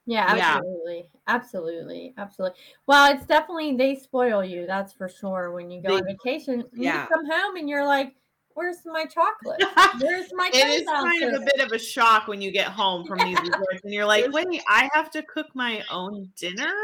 Yeah, 0.07 0.37
Yeah. 0.37 0.57
absolutely. 0.57 1.09
Absolutely. 1.27 2.15
Absolutely. 2.17 2.59
Well, 2.87 3.13
it's 3.13 3.27
definitely 3.27 3.77
they 3.77 3.95
spoil 3.97 4.43
you, 4.43 4.67
that's 4.67 4.93
for 4.93 5.09
sure. 5.09 5.53
When 5.53 5.71
you 5.71 5.83
go 5.83 5.97
on 5.97 6.05
vacation, 6.05 6.65
yeah. 6.73 7.03
you 7.03 7.09
come 7.09 7.27
home 7.31 7.57
and 7.57 7.69
you're 7.69 7.87
like, 7.87 8.15
Where's 8.59 8.79
my 8.85 9.05
chocolate? 9.05 9.63
Where's 10.01 10.33
my 10.33 10.51
It 10.53 10.67
is 10.67 10.85
sundown 10.85 11.13
kind 11.21 11.33
of 11.37 11.43
a 11.43 11.45
bit 11.45 11.61
of 11.65 11.71
a 11.71 11.79
shock 11.79 12.27
when 12.27 12.41
you 12.41 12.51
get 12.51 12.67
home 12.67 13.07
from 13.07 13.19
these 13.19 13.39
resorts 13.41 13.85
and 13.85 13.95
you're 13.95 14.05
like, 14.05 14.33
wait, 14.33 14.61
I 14.69 14.91
have 14.95 15.13
to 15.13 15.23
cook 15.23 15.47
my 15.55 15.85
own 15.93 16.29
dinner? 16.37 16.75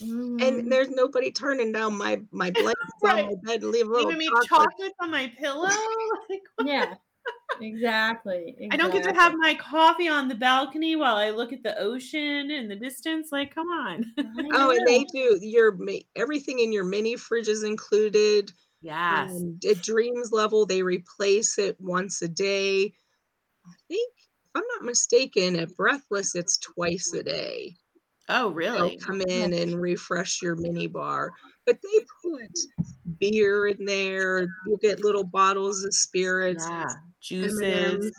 Mhm. 0.00 0.40
And 0.42 0.72
there's 0.72 0.88
nobody 0.90 1.30
turning 1.32 1.72
down 1.72 1.96
my 1.96 2.22
my 2.30 2.50
blankets 2.50 2.78
Right. 3.02 3.24
on 3.24 3.44
my 3.44 3.52
bed 3.52 3.62
and 3.62 3.70
leave 3.70 3.86
a 3.86 3.90
little 3.90 4.10
Giving 4.10 4.18
me 4.18 4.28
chocolate. 4.30 4.70
chocolates 4.70 4.94
on 5.00 5.10
my 5.10 5.28
pillow? 5.38 5.68
Like, 6.28 6.42
yeah. 6.58 6.94
Exactly. 7.60 8.56
I 8.70 8.76
don't 8.76 8.92
get 8.92 9.02
to 9.04 9.12
have 9.14 9.34
my 9.36 9.54
coffee 9.54 10.08
on 10.08 10.28
the 10.28 10.34
balcony 10.34 10.96
while 10.96 11.16
I 11.16 11.30
look 11.30 11.52
at 11.52 11.62
the 11.62 11.78
ocean 11.78 12.50
in 12.50 12.68
the 12.68 12.76
distance. 12.76 13.32
Like, 13.32 13.54
come 13.54 13.68
on. 13.68 14.14
Oh, 14.52 14.70
and 14.70 14.86
they 14.86 15.04
do 15.04 15.38
your 15.42 15.78
everything 16.16 16.58
in 16.60 16.72
your 16.72 16.84
mini 16.84 17.16
fridge 17.16 17.48
is 17.48 17.62
included. 17.62 18.52
Yes. 18.82 19.44
Um, 19.44 19.58
at 19.68 19.82
Dreams 19.82 20.32
level, 20.32 20.66
they 20.66 20.82
replace 20.82 21.58
it 21.58 21.76
once 21.80 22.22
a 22.22 22.28
day. 22.28 22.94
I 23.66 23.72
think, 23.88 24.14
if 24.18 24.50
I'm 24.56 24.64
not 24.76 24.84
mistaken, 24.84 25.56
at 25.56 25.76
Breathless, 25.76 26.34
it's 26.36 26.58
twice 26.58 27.12
a 27.14 27.22
day. 27.24 27.76
Oh, 28.30 28.44
They'll 28.44 28.52
really? 28.52 28.96
come 28.98 29.20
in 29.22 29.52
and 29.52 29.80
refresh 29.80 30.40
your 30.42 30.56
mini 30.56 30.86
bar. 30.86 31.32
But 31.66 31.78
they 31.82 32.04
put 32.22 32.50
beer 33.18 33.66
in 33.68 33.84
there. 33.84 34.42
You 34.66 34.78
get 34.80 35.04
little 35.04 35.24
bottles 35.24 35.84
of 35.84 35.94
spirits. 35.94 36.66
Yeah. 36.68 36.88
Juices, 37.20 37.60
M&Ms. 37.60 38.12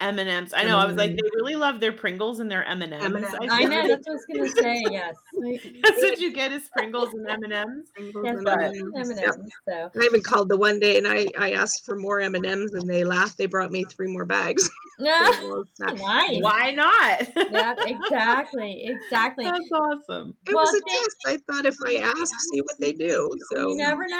M 0.00 0.18
and 0.18 0.28
M's. 0.28 0.52
I 0.54 0.64
know. 0.64 0.76
I 0.76 0.84
was 0.84 0.96
like, 0.96 1.10
mm-hmm. 1.12 1.16
they 1.16 1.30
really 1.36 1.56
love 1.56 1.80
their 1.80 1.92
Pringles 1.92 2.40
and 2.40 2.50
their 2.50 2.64
M 2.64 2.82
and 2.82 2.92
M's. 2.92 3.34
I 3.40 3.64
know, 3.64 3.88
that's 3.88 4.06
what 4.06 4.38
I 4.38 4.40
was 4.42 4.52
gonna 4.54 4.62
say, 4.62 4.84
yes. 4.90 5.14
That's 5.82 6.02
what 6.02 6.18
you 6.20 6.32
get 6.32 6.52
is 6.52 6.68
Pringles 6.76 7.14
and 7.14 7.26
M 7.28 7.42
and 7.44 7.52
M's. 7.52 7.88
Pringles 7.94 8.46
and 8.46 8.94
M&Ms. 8.96 9.38
So 9.68 9.90
I 9.98 10.04
even 10.04 10.22
called 10.22 10.48
the 10.48 10.56
one 10.56 10.78
day 10.80 10.98
and 10.98 11.06
I, 11.08 11.28
I 11.38 11.52
asked 11.52 11.84
for 11.84 11.96
more 11.96 12.20
M 12.20 12.34
and 12.34 12.44
M's 12.44 12.74
and 12.74 12.88
they 12.88 13.04
laughed. 13.04 13.38
They 13.38 13.46
brought 13.46 13.70
me 13.72 13.84
three 13.84 14.08
more 14.08 14.24
bags. 14.26 14.68
yeah, 14.98 15.30
Well, 15.42 15.64
it's. 15.80 16.02
Why 16.02 16.72
not? 16.72 17.28
Yeah, 17.50 17.74
exactly, 17.86 18.84
exactly. 18.86 19.44
That's 19.44 19.70
awesome. 19.72 20.34
It 20.46 20.54
Well, 20.54 20.64
was 20.64 20.74
a 20.74 20.80
thank- 20.80 21.04
test. 21.04 21.16
I 21.26 21.52
thought 21.52 21.66
if 21.66 21.76
I 21.86 21.96
ask, 21.96 22.34
see 22.52 22.60
what 22.60 22.78
they 22.78 22.92
do. 22.92 23.30
So 23.52 23.68
You 23.70 23.76
never 23.76 24.06
know. 24.06 24.16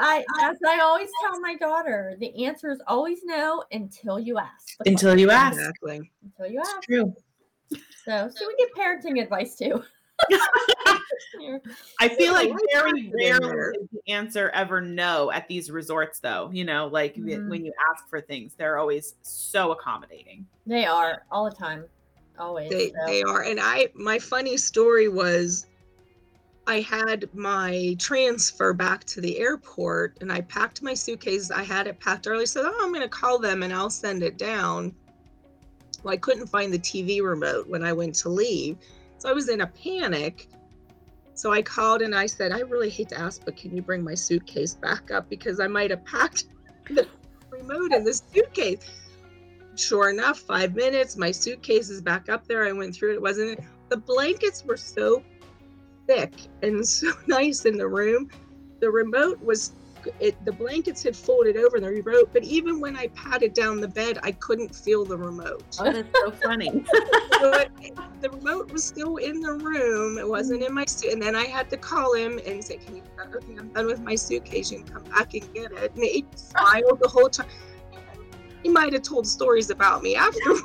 I 0.00 0.24
as 0.40 0.56
I 0.66 0.80
always 0.80 1.08
tell 1.22 1.38
my 1.40 1.54
daughter, 1.56 2.16
the 2.18 2.46
answer 2.46 2.70
is 2.70 2.80
always 2.86 3.20
no 3.24 3.62
until 3.72 4.18
you 4.18 4.38
ask. 4.38 4.76
the 4.84 4.90
Until 5.22 5.30
you 5.30 5.30
ask. 5.30 5.58
exactly. 5.58 6.10
until 6.22 6.46
you 6.52 6.60
ask. 6.60 6.82
True. 6.82 7.14
So 8.04 8.30
so 8.34 8.46
we 8.46 8.56
get 8.56 8.74
parenting 8.74 9.22
advice 9.22 9.56
too. 9.56 9.82
I 12.00 12.08
feel 12.18 12.32
like 12.32 12.50
very 12.72 12.92
talked 12.92 12.98
it 12.98 13.04
in 13.06 13.40
there. 13.40 13.40
rarely 13.40 13.78
is 13.78 13.88
the 13.92 14.12
answer 14.12 14.50
ever 14.50 14.80
no 14.80 15.30
at 15.30 15.46
these 15.48 15.70
resorts, 15.70 16.18
though. 16.18 16.50
You 16.52 16.64
know, 16.64 16.86
like 16.88 17.14
w- 17.16 17.38
Mhm. 17.38 17.48
when 17.48 17.64
you 17.64 17.72
ask 17.92 18.08
for 18.08 18.20
things, 18.20 18.54
they're 18.56 18.78
always 18.78 19.14
so 19.22 19.72
accommodating. 19.72 20.46
they 20.66 20.84
are 20.86 21.24
all 21.30 21.44
the 21.48 21.54
time, 21.56 21.84
always. 22.38 22.70
They 22.70 22.90
so. 22.90 22.96
they 23.06 23.22
are. 23.22 23.42
And 23.42 23.58
I 23.60 23.88
my 23.94 24.18
funny 24.18 24.56
story 24.56 25.08
was 25.08 25.66
I 26.66 26.80
had 26.80 27.28
my 27.34 27.96
transfer 27.98 28.72
back 28.74 29.04
to 29.04 29.20
the 29.22 29.38
airport 29.38 30.18
and 30.20 30.30
I 30.30 30.42
packed 30.42 30.82
my 30.82 30.92
suitcase. 30.94 31.50
I 31.50 31.62
had 31.62 31.86
it 31.86 31.98
packed 32.00 32.26
early. 32.26 32.44
Said, 32.44 32.64
Oh, 32.66 32.78
I'm 32.82 32.92
gonna 32.92 33.08
call 33.08 33.38
them 33.38 33.62
and 33.62 33.72
I'll 33.72 33.88
send 33.90 34.22
it 34.22 34.36
down. 34.36 34.94
Well, 36.02 36.14
I 36.14 36.16
couldn't 36.16 36.46
find 36.46 36.72
the 36.72 36.78
TV 36.78 37.22
remote 37.22 37.68
when 37.68 37.82
I 37.82 37.92
went 37.92 38.14
to 38.16 38.28
leave. 38.28 38.78
So 39.18 39.28
I 39.28 39.32
was 39.32 39.48
in 39.48 39.62
a 39.62 39.66
panic. 39.66 40.48
So 41.34 41.52
I 41.52 41.62
called 41.62 42.02
and 42.02 42.14
I 42.14 42.26
said, 42.26 42.52
I 42.52 42.60
really 42.60 42.90
hate 42.90 43.08
to 43.10 43.18
ask, 43.18 43.44
but 43.44 43.56
can 43.56 43.74
you 43.74 43.82
bring 43.82 44.02
my 44.02 44.14
suitcase 44.14 44.74
back 44.74 45.10
up? 45.10 45.28
Because 45.28 45.60
I 45.60 45.66
might 45.66 45.90
have 45.90 46.04
packed 46.04 46.44
the 46.90 47.06
remote 47.50 47.92
in 47.92 48.04
the 48.04 48.14
suitcase. 48.14 48.80
Sure 49.76 50.10
enough, 50.10 50.40
five 50.40 50.74
minutes, 50.74 51.16
my 51.16 51.30
suitcase 51.30 51.88
is 51.88 52.02
back 52.02 52.28
up 52.28 52.46
there. 52.48 52.66
I 52.66 52.72
went 52.72 52.94
through 52.94 53.12
it. 53.12 53.14
It 53.14 53.22
wasn't, 53.22 53.60
the 53.88 53.96
blankets 53.96 54.64
were 54.64 54.76
so 54.76 55.22
thick 56.08 56.32
and 56.62 56.86
so 56.88 57.12
nice 57.26 57.64
in 57.64 57.76
the 57.76 57.86
room. 57.86 58.28
The 58.80 58.90
remote 58.90 59.40
was 59.40 59.72
it 60.20 60.42
the 60.44 60.52
blankets 60.52 61.02
had 61.02 61.16
folded 61.16 61.56
over 61.56 61.80
the 61.80 61.88
remote, 61.88 62.30
but 62.32 62.44
even 62.44 62.80
when 62.80 62.96
I 62.96 63.08
patted 63.08 63.54
down 63.54 63.80
the 63.80 63.88
bed, 63.88 64.18
I 64.22 64.32
couldn't 64.32 64.74
feel 64.74 65.04
the 65.04 65.16
remote. 65.16 65.64
Oh, 65.80 65.92
that's 65.92 66.08
so 66.18 66.30
funny. 66.30 66.84
but 67.40 67.70
the 68.20 68.30
remote 68.30 68.72
was 68.72 68.84
still 68.84 69.16
in 69.16 69.40
the 69.40 69.52
room. 69.52 70.18
It 70.18 70.28
wasn't 70.28 70.62
in 70.62 70.74
my 70.74 70.84
suit. 70.84 71.12
And 71.12 71.22
then 71.22 71.36
I 71.36 71.44
had 71.44 71.70
to 71.70 71.76
call 71.76 72.14
him 72.14 72.40
and 72.46 72.62
say, 72.62 72.76
Can 72.76 72.96
you 72.96 73.02
okay, 73.34 73.56
I'm 73.58 73.68
done 73.68 73.86
with 73.86 74.00
my 74.00 74.14
suitcase. 74.14 74.70
You 74.70 74.82
can 74.82 74.94
come 74.94 75.04
back 75.04 75.34
and 75.34 75.54
get 75.54 75.72
it. 75.72 75.94
And 75.94 76.04
he 76.04 76.26
smiled 76.34 77.00
the 77.00 77.08
whole 77.08 77.28
time. 77.28 77.48
He 78.62 78.68
might 78.68 78.92
have 78.92 79.02
told 79.02 79.26
stories 79.26 79.70
about 79.70 80.02
me 80.02 80.16
afterwards. 80.16 80.62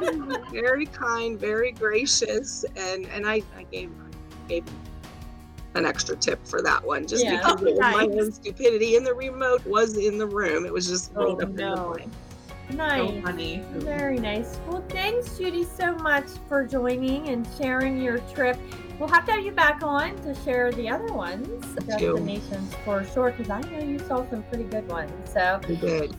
very 0.52 0.86
kind, 0.86 1.40
very 1.40 1.72
gracious, 1.72 2.64
and 2.76 3.06
and 3.06 3.26
I, 3.26 3.42
I 3.56 3.62
gave 3.70 3.90
I 3.90 4.48
gave 4.48 4.64
an 5.74 5.86
extra 5.86 6.16
tip 6.16 6.44
for 6.46 6.62
that 6.62 6.84
one 6.84 7.06
just 7.06 7.24
Yeah. 7.24 7.38
because 7.38 7.62
Oh, 7.62 7.66
it 7.66 7.70
was 7.74 7.80
my 7.80 8.04
own 8.04 8.32
stupidity 8.32 8.96
and 8.96 9.06
the 9.06 9.14
remote 9.14 9.64
was 9.66 9.96
in 9.96 10.18
the 10.18 10.26
room. 10.26 10.66
It 10.66 10.72
was 10.72 10.88
just 10.88 11.12
Oh, 11.16 11.24
rolled 11.24 11.42
up 11.42 11.50
in 11.50 11.56
the 11.56 11.74
no. 11.74 11.84
blanket. 11.92 12.08
so 12.70 12.76
Nice. 12.76 13.22
funny. 13.24 13.62
Very 13.74 14.18
nice. 14.18 14.58
Well, 14.68 14.84
thanks, 14.88 15.36
Judy, 15.38 15.64
so 15.64 15.94
much 15.96 16.26
for 16.48 16.64
joining 16.64 17.28
and 17.28 17.46
sharing 17.60 18.00
your 18.00 18.18
trip. 18.32 18.56
We'll 19.00 19.08
have 19.08 19.24
to 19.26 19.32
have 19.32 19.42
you 19.42 19.52
back 19.52 19.82
on 19.82 20.14
to 20.24 20.34
share 20.44 20.70
the 20.72 20.90
other 20.90 21.10
ones, 21.14 21.48
you. 21.74 21.86
destinations 21.86 22.74
for 22.84 23.02
sure, 23.02 23.30
because 23.30 23.48
I 23.48 23.62
know 23.62 23.78
you 23.78 23.98
saw 23.98 24.28
some 24.28 24.42
pretty 24.42 24.64
good 24.64 24.86
ones. 24.88 25.10
So, 25.24 25.58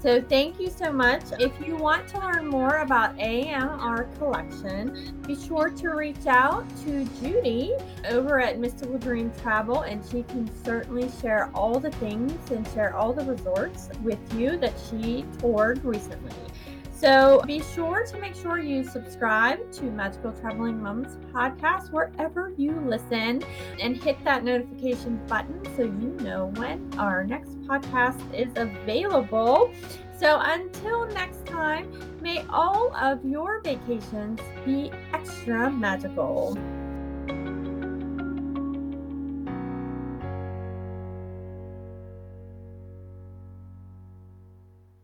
so 0.02 0.20
thank 0.20 0.60
you 0.60 0.72
so 0.72 0.92
much. 0.92 1.22
If 1.40 1.52
you 1.64 1.76
want 1.76 2.08
to 2.08 2.18
learn 2.18 2.48
more 2.48 2.78
about 2.78 3.20
AMR 3.20 4.06
Collection, 4.18 5.22
be 5.28 5.36
sure 5.36 5.70
to 5.70 5.90
reach 5.90 6.26
out 6.26 6.66
to 6.86 7.06
Judy 7.22 7.72
over 8.10 8.40
at 8.40 8.58
Mystical 8.58 8.98
Dream 8.98 9.32
Travel, 9.44 9.82
and 9.82 10.04
she 10.04 10.24
can 10.24 10.50
certainly 10.64 11.08
share 11.22 11.52
all 11.54 11.80
the 11.80 11.92
things 11.92 12.50
and 12.50 12.68
share 12.70 12.96
all 12.96 13.14
the 13.14 13.26
resorts 13.26 13.90
with 14.02 14.18
you 14.34 14.58
that 14.58 14.74
she 14.90 15.24
toured 15.38 15.86
recently. 15.86 16.34
So 17.02 17.42
be 17.48 17.64
sure 17.74 18.06
to 18.06 18.20
make 18.20 18.36
sure 18.36 18.60
you 18.60 18.84
subscribe 18.84 19.72
to 19.72 19.86
Magical 19.86 20.32
Traveling 20.34 20.80
Mums 20.84 21.18
podcast 21.34 21.92
wherever 21.92 22.54
you 22.58 22.80
listen 22.80 23.42
and 23.80 23.98
hit 23.98 24.24
that 24.24 24.44
notification 24.44 25.20
button 25.26 25.66
so 25.76 25.82
you 25.82 26.16
know 26.22 26.52
when 26.58 26.94
our 27.00 27.24
next 27.24 27.60
podcast 27.62 28.22
is 28.36 28.50
available. 28.56 29.74
So 30.20 30.40
until 30.44 31.08
next 31.08 31.44
time, 31.48 31.92
may 32.22 32.46
all 32.52 32.96
of 32.96 33.26
your 33.26 33.64
vacations 33.64 34.40
be 34.64 34.92
extra 35.12 35.72
magical. 35.72 36.56